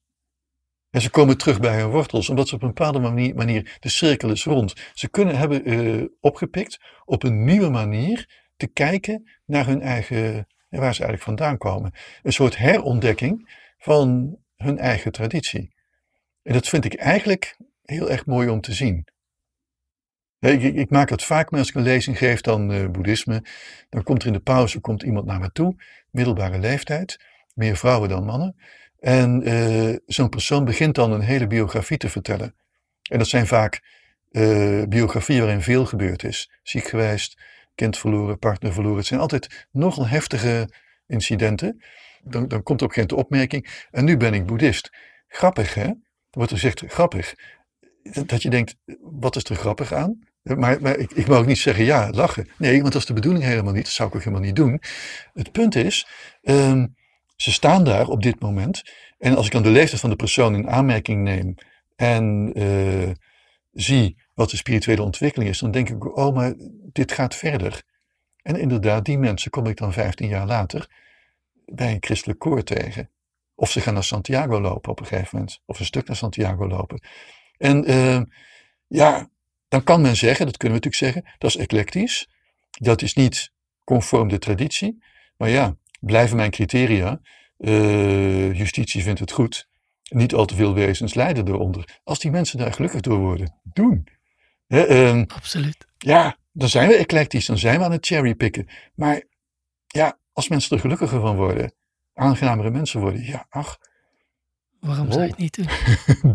En 0.90 1.00
ze 1.00 1.10
komen 1.10 1.38
terug 1.38 1.60
bij 1.60 1.80
hun 1.80 1.90
wortels, 1.90 2.28
omdat 2.28 2.48
ze 2.48 2.54
op 2.54 2.62
een 2.62 2.68
bepaalde 2.68 2.98
manier, 2.98 3.34
manier 3.34 3.76
de 3.80 3.88
cirkel 3.88 4.30
is 4.30 4.44
rond. 4.44 4.74
Ze 4.94 5.08
kunnen 5.08 5.38
hebben 5.38 5.70
uh, 5.70 6.04
opgepikt 6.20 6.80
op 7.04 7.22
een 7.22 7.44
nieuwe 7.44 7.68
manier 7.68 8.44
te 8.56 8.66
kijken 8.66 9.30
naar 9.44 9.66
hun 9.66 9.82
eigen, 9.82 10.46
waar 10.68 10.94
ze 10.94 11.04
eigenlijk 11.04 11.22
vandaan 11.22 11.58
komen. 11.58 11.92
Een 12.22 12.32
soort 12.32 12.56
herontdekking 12.56 13.62
van 13.78 14.36
hun 14.56 14.78
eigen 14.78 15.12
traditie. 15.12 15.74
En 16.42 16.52
dat 16.52 16.68
vind 16.68 16.84
ik 16.84 16.94
eigenlijk 16.94 17.56
heel 17.82 18.10
erg 18.10 18.26
mooi 18.26 18.48
om 18.48 18.60
te 18.60 18.72
zien. 18.72 19.06
Ik, 20.46 20.62
ik, 20.62 20.90
maak 20.90 21.10
het 21.10 21.22
vaak 21.22 21.50
mee 21.50 21.60
als 21.60 21.68
ik 21.68 21.74
een 21.74 21.82
lezing 21.82 22.18
geef 22.18 22.40
dan 22.40 22.72
uh, 22.72 22.88
boeddhisme. 22.88 23.42
Dan 23.88 24.02
komt 24.02 24.20
er 24.20 24.26
in 24.26 24.32
de 24.32 24.40
pauze 24.40 24.80
komt 24.80 25.02
iemand 25.02 25.26
naar 25.26 25.40
me 25.40 25.52
toe, 25.52 25.76
middelbare 26.10 26.58
leeftijd, 26.58 27.20
meer 27.54 27.76
vrouwen 27.76 28.08
dan 28.08 28.24
mannen. 28.24 28.56
En 28.98 29.48
uh, 29.48 29.96
zo'n 30.06 30.28
persoon 30.28 30.64
begint 30.64 30.94
dan 30.94 31.12
een 31.12 31.20
hele 31.20 31.46
biografie 31.46 31.96
te 31.96 32.08
vertellen. 32.08 32.54
En 33.10 33.18
dat 33.18 33.28
zijn 33.28 33.46
vaak 33.46 33.82
uh, 34.30 34.82
biografieën 34.88 35.40
waarin 35.40 35.62
veel 35.62 35.86
gebeurd 35.86 36.24
is. 36.24 36.50
Ziek 36.62 36.84
geweest, 36.84 37.40
kind 37.74 37.98
verloren, 37.98 38.38
partner 38.38 38.72
verloren. 38.72 38.98
Het 38.98 39.06
zijn 39.06 39.20
altijd 39.20 39.66
nogal 39.70 40.06
heftige 40.06 40.68
incidenten. 41.06 41.82
Dan, 42.22 42.48
dan 42.48 42.62
komt 42.62 42.82
ook 42.82 42.92
geen 42.92 43.12
opmerking. 43.12 43.86
En 43.90 44.04
nu 44.04 44.16
ben 44.16 44.34
ik 44.34 44.46
boeddhist. 44.46 44.90
Grappig 45.28 45.74
hè? 45.74 45.90
wordt 46.30 46.50
er 46.50 46.58
gezegd, 46.58 46.82
grappig. 46.86 47.34
Dat 48.26 48.42
je 48.42 48.50
denkt, 48.50 48.76
wat 49.00 49.36
is 49.36 49.44
er 49.44 49.56
grappig 49.56 49.92
aan? 49.92 50.18
Maar, 50.54 50.96
ik, 50.96 51.12
ik 51.12 51.26
mag 51.26 51.38
ook 51.38 51.46
niet 51.46 51.58
zeggen, 51.58 51.84
ja, 51.84 52.10
lachen. 52.10 52.48
Nee, 52.58 52.80
want 52.80 52.92
dat 52.92 53.00
is 53.00 53.08
de 53.08 53.14
bedoeling 53.14 53.44
helemaal 53.44 53.72
niet. 53.72 53.84
Dat 53.84 53.92
zou 53.92 54.08
ik 54.08 54.14
ook 54.14 54.22
helemaal 54.22 54.44
niet 54.44 54.56
doen. 54.56 54.80
Het 55.34 55.52
punt 55.52 55.74
is, 55.74 56.08
um, 56.42 56.96
ze 57.36 57.52
staan 57.52 57.84
daar 57.84 58.08
op 58.08 58.22
dit 58.22 58.40
moment. 58.40 58.82
En 59.18 59.36
als 59.36 59.46
ik 59.46 59.52
dan 59.52 59.62
de 59.62 59.70
leeftijd 59.70 60.00
van 60.00 60.10
de 60.10 60.16
persoon 60.16 60.54
in 60.54 60.68
aanmerking 60.68 61.22
neem 61.22 61.54
en 61.96 62.52
uh, 62.58 63.10
zie 63.72 64.22
wat 64.34 64.50
de 64.50 64.56
spirituele 64.56 65.02
ontwikkeling 65.02 65.50
is, 65.50 65.58
dan 65.58 65.70
denk 65.70 65.88
ik, 65.88 66.16
oh, 66.16 66.34
maar 66.34 66.54
dit 66.92 67.12
gaat 67.12 67.34
verder. 67.34 67.82
En 68.42 68.56
inderdaad, 68.56 69.04
die 69.04 69.18
mensen 69.18 69.50
kom 69.50 69.66
ik 69.66 69.76
dan 69.76 69.92
15 69.92 70.28
jaar 70.28 70.46
later 70.46 70.88
bij 71.64 71.92
een 71.92 72.04
christelijk 72.04 72.38
koor 72.38 72.62
tegen. 72.62 73.10
Of 73.54 73.70
ze 73.70 73.80
gaan 73.80 73.94
naar 73.94 74.04
Santiago 74.04 74.60
lopen 74.60 74.90
op 74.90 75.00
een 75.00 75.06
gegeven 75.06 75.28
moment. 75.32 75.60
Of 75.64 75.78
een 75.78 75.84
stuk 75.84 76.06
naar 76.06 76.16
Santiago 76.16 76.68
lopen. 76.68 77.00
En 77.58 77.90
uh, 77.90 78.20
ja, 78.86 79.30
dan 79.68 79.82
kan 79.82 80.00
men 80.00 80.16
zeggen, 80.16 80.46
dat 80.46 80.56
kunnen 80.56 80.78
we 80.78 80.84
natuurlijk 80.84 81.14
zeggen, 81.14 81.38
dat 81.38 81.50
is 81.50 81.56
eclectisch. 81.56 82.28
Dat 82.70 83.02
is 83.02 83.14
niet 83.14 83.50
conform 83.84 84.28
de 84.28 84.38
traditie. 84.38 85.02
Maar 85.36 85.48
ja, 85.48 85.76
blijven 86.00 86.36
mijn 86.36 86.50
criteria. 86.50 87.20
Uh, 87.58 88.54
justitie 88.54 89.02
vindt 89.02 89.20
het 89.20 89.32
goed. 89.32 89.68
Niet 90.08 90.34
al 90.34 90.44
te 90.44 90.54
veel 90.54 90.74
wezens 90.74 91.14
lijden 91.14 91.48
eronder. 91.48 92.00
Als 92.04 92.18
die 92.18 92.30
mensen 92.30 92.58
daar 92.58 92.72
gelukkig 92.72 93.00
door 93.00 93.18
worden, 93.18 93.60
doen. 93.62 94.08
uh, 94.68 95.22
Absoluut. 95.26 95.86
Ja, 95.98 96.36
dan 96.52 96.68
zijn 96.68 96.88
we 96.88 96.96
eclectisch, 96.96 97.46
dan 97.46 97.58
zijn 97.58 97.78
we 97.78 97.84
aan 97.84 97.92
het 97.92 98.06
cherrypicken. 98.06 98.68
Maar 98.94 99.22
ja, 99.86 100.18
als 100.32 100.48
mensen 100.48 100.76
er 100.76 100.82
gelukkiger 100.82 101.20
van 101.20 101.36
worden, 101.36 101.72
aangenamere 102.14 102.70
mensen 102.70 103.00
worden, 103.00 103.24
ja, 103.24 103.46
ach. 103.48 103.78
Waarom 104.86 105.12
zou 105.12 105.22
je 105.22 105.28
het 105.28 105.38
niet 105.38 105.56
doen? 105.56 105.68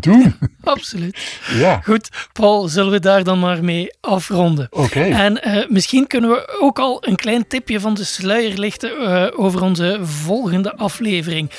doen. 0.00 0.34
Absoluut. 0.74 1.38
Ja. 1.54 1.80
Goed, 1.84 2.08
Paul, 2.32 2.68
zullen 2.68 2.92
we 2.92 3.00
daar 3.00 3.24
dan 3.24 3.38
maar 3.38 3.64
mee 3.64 3.94
afronden? 4.00 4.66
Oké. 4.70 5.00
En 5.00 5.40
uh, 5.48 5.68
misschien 5.68 6.06
kunnen 6.06 6.30
we 6.30 6.58
ook 6.60 6.78
al 6.78 7.06
een 7.06 7.16
klein 7.16 7.46
tipje 7.46 7.80
van 7.80 7.94
de 7.94 8.04
sluier 8.04 8.58
lichten 8.58 8.90
uh, 9.00 9.26
over 9.36 9.62
onze 9.62 9.98
volgende 10.02 10.76
aflevering. 10.76 11.50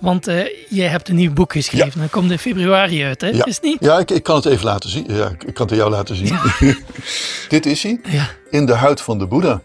Want 0.00 0.28
uh, 0.28 0.44
jij 0.68 0.86
hebt 0.86 1.08
een 1.08 1.16
nieuw 1.16 1.32
boek 1.32 1.52
geschreven. 1.52 1.92
Ja. 1.94 2.00
Dat 2.00 2.10
komt 2.10 2.30
in 2.30 2.38
februari 2.38 3.04
uit, 3.04 3.20
hè? 3.20 3.28
Ja, 3.28 3.44
is 3.44 3.60
niet? 3.60 3.76
ja 3.80 3.98
ik, 3.98 4.10
ik, 4.10 4.22
kan 4.22 4.36
het 4.36 4.44
even 4.44 4.64
laten 4.64 4.90
zien. 4.90 5.04
Ja, 5.08 5.32
ik 5.46 5.54
kan 5.54 5.66
het 5.66 5.76
jou 5.76 5.90
laten 5.90 6.16
zien. 6.16 6.38
Dit 7.48 7.66
is 7.66 7.82
hij. 7.82 8.00
Ja. 8.02 8.28
In 8.50 8.66
de 8.66 8.74
huid 8.74 9.00
van 9.00 9.18
de 9.18 9.26
Boeddha. 9.26 9.60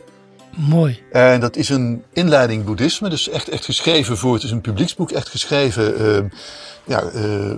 Mooi. 0.57 1.03
En 1.11 1.39
dat 1.39 1.55
is 1.55 1.69
een 1.69 2.03
inleiding 2.13 2.65
boeddhisme, 2.65 3.09
dus 3.09 3.29
echt, 3.29 3.49
echt 3.49 3.65
geschreven 3.65 4.17
voor, 4.17 4.33
het 4.33 4.43
is 4.43 4.51
een 4.51 4.61
publieksboek, 4.61 5.11
echt 5.11 5.29
geschreven, 5.29 6.01
uh, 6.01 6.29
ja, 6.85 7.03
uh, 7.15 7.55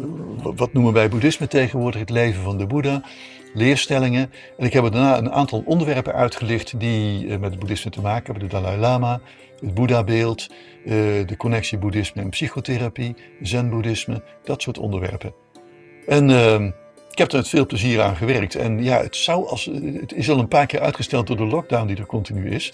wat 0.55 0.73
noemen 0.73 0.93
wij 0.93 1.09
boeddhisme 1.09 1.47
tegenwoordig, 1.47 1.99
het 1.99 2.09
leven 2.09 2.43
van 2.43 2.57
de 2.57 2.65
Boeddha, 2.67 3.01
leerstellingen. 3.53 4.31
En 4.57 4.65
ik 4.65 4.73
heb 4.73 4.83
er 4.83 4.91
daarna 4.91 5.17
een 5.17 5.31
aantal 5.31 5.63
onderwerpen 5.65 6.13
uitgelicht 6.13 6.79
die 6.79 7.25
uh, 7.25 7.37
met 7.37 7.49
het 7.49 7.59
boeddhisme 7.59 7.91
te 7.91 8.01
maken 8.01 8.31
hebben, 8.31 8.49
de 8.49 8.55
Dalai 8.55 8.79
Lama, 8.79 9.21
het 9.59 9.73
Boeddha-beeld, 9.73 10.47
de 11.25 11.35
connectie 11.37 11.77
boeddhisme 11.77 12.21
en 12.21 12.29
psychotherapie, 12.29 13.15
zen-boeddhisme, 13.41 14.23
dat 14.43 14.61
soort 14.61 14.77
onderwerpen. 14.77 15.33
En 16.07 16.29
ehm, 16.29 16.71
heb 17.19 17.31
er 17.31 17.37
met 17.37 17.47
veel 17.47 17.65
plezier 17.65 18.01
aan 18.01 18.15
gewerkt. 18.15 18.55
En 18.55 18.83
ja, 18.83 19.01
het, 19.01 19.15
zou 19.15 19.47
als, 19.47 19.69
het 19.99 20.13
is 20.13 20.29
al 20.29 20.39
een 20.39 20.47
paar 20.47 20.65
keer 20.65 20.79
uitgesteld 20.79 21.27
door 21.27 21.37
de 21.37 21.45
lockdown 21.45 21.87
die 21.87 21.97
er 21.97 22.05
continu 22.05 22.49
is. 22.49 22.73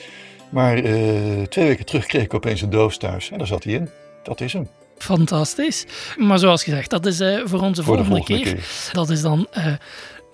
Maar 0.49 0.77
uh, 0.77 1.41
twee 1.41 1.67
weken 1.67 1.85
terug 1.85 2.05
kreeg 2.05 2.23
ik 2.23 2.33
opeens 2.33 2.61
een 2.61 2.69
doos 2.69 2.97
thuis. 2.97 3.31
En 3.31 3.37
daar 3.37 3.47
zat 3.47 3.63
hij 3.63 3.73
in. 3.73 3.89
Dat 4.23 4.41
is 4.41 4.53
hem. 4.53 4.67
Fantastisch. 4.97 5.85
Maar 6.17 6.39
zoals 6.39 6.63
gezegd, 6.63 6.89
dat 6.89 7.05
is 7.05 7.21
uh, 7.21 7.41
voor 7.45 7.59
onze 7.59 7.83
voor 7.83 7.95
volgende, 7.95 8.17
volgende 8.17 8.43
keer. 8.43 8.53
keer. 8.53 8.89
Dat 8.91 9.09
is 9.09 9.21
dan 9.21 9.47
uh, 9.57 9.67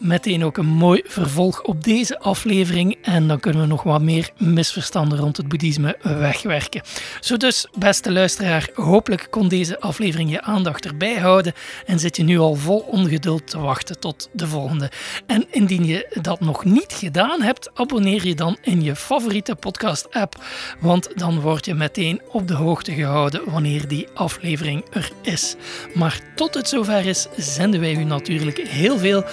meteen 0.02 0.44
ook 0.44 0.58
een 0.58 0.66
mooi 0.66 1.02
vervolg 1.06 1.62
op 1.62 1.84
deze 1.84 2.20
aflevering. 2.20 2.98
En 3.02 3.28
dan 3.28 3.40
kunnen 3.40 3.62
we 3.62 3.68
nog 3.68 3.84
wat 3.84 4.02
meer 4.02 4.30
misverstanden 4.38 5.20
rond 5.20 5.38
het 5.38 5.48
boeddhisme 5.48 5.98
wegwerken. 6.02 6.82
Zo 7.20 7.38
dus, 7.38 7.68
beste 7.78 8.12
luisteraar, 8.12 8.70
hopelijk 8.74 9.28
kon 9.30 9.48
deze 9.48 9.80
aflevering 9.80 10.32
je 10.32 10.42
aandacht 10.42 10.86
erbij 10.86 11.16
houden. 11.16 11.54
En 11.86 12.00
zit 12.00 12.18
je 12.18 12.24
nu 12.24 12.40
al 12.40 12.56
vol 12.56 12.80
ongeduld 12.80 13.48
te 13.48 13.60
wachten 13.60 14.00
tot 14.00 14.30
de 14.32 14.48
volgende. 14.48 14.92
En 15.26 15.46
indien 15.52 15.86
je 15.86 16.18
dat 16.22 16.40
nog 16.40 16.66
niet 16.66 16.94
gedaan 16.94 17.42
hebt, 17.42 17.70
abonneer 17.74 18.28
je 18.28 18.36
dan 18.36 18.58
in 18.62 18.82
je 18.82 18.96
favoriete 18.96 19.56
podcast-app. 19.56 20.44
Want 20.80 21.10
dan 21.16 21.40
word 21.40 21.66
je 21.66 21.74
meteen 21.74 22.22
op 22.32 22.48
de 22.48 22.54
hoogte 22.54 22.94
gehouden 22.94 23.42
wanneer 23.46 23.88
die 23.88 24.08
aflevering 24.14 24.84
er 24.92 25.12
is. 25.22 25.56
Maar 25.94 26.20
tot 26.36 26.54
het 26.54 26.70
zover 26.70 27.06
is, 27.06 27.28
zenden 27.38 27.80
wij 27.80 27.96
u 27.96 28.04
natuurlijk 28.04 28.68
heel 28.68 28.98
veel 28.98 29.24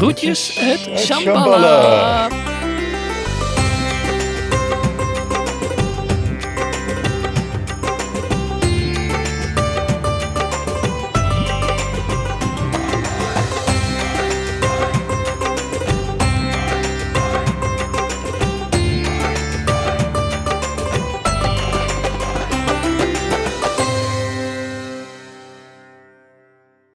Groetjes 0.00 0.58
het 0.58 0.98
Shambhala. 0.98 2.49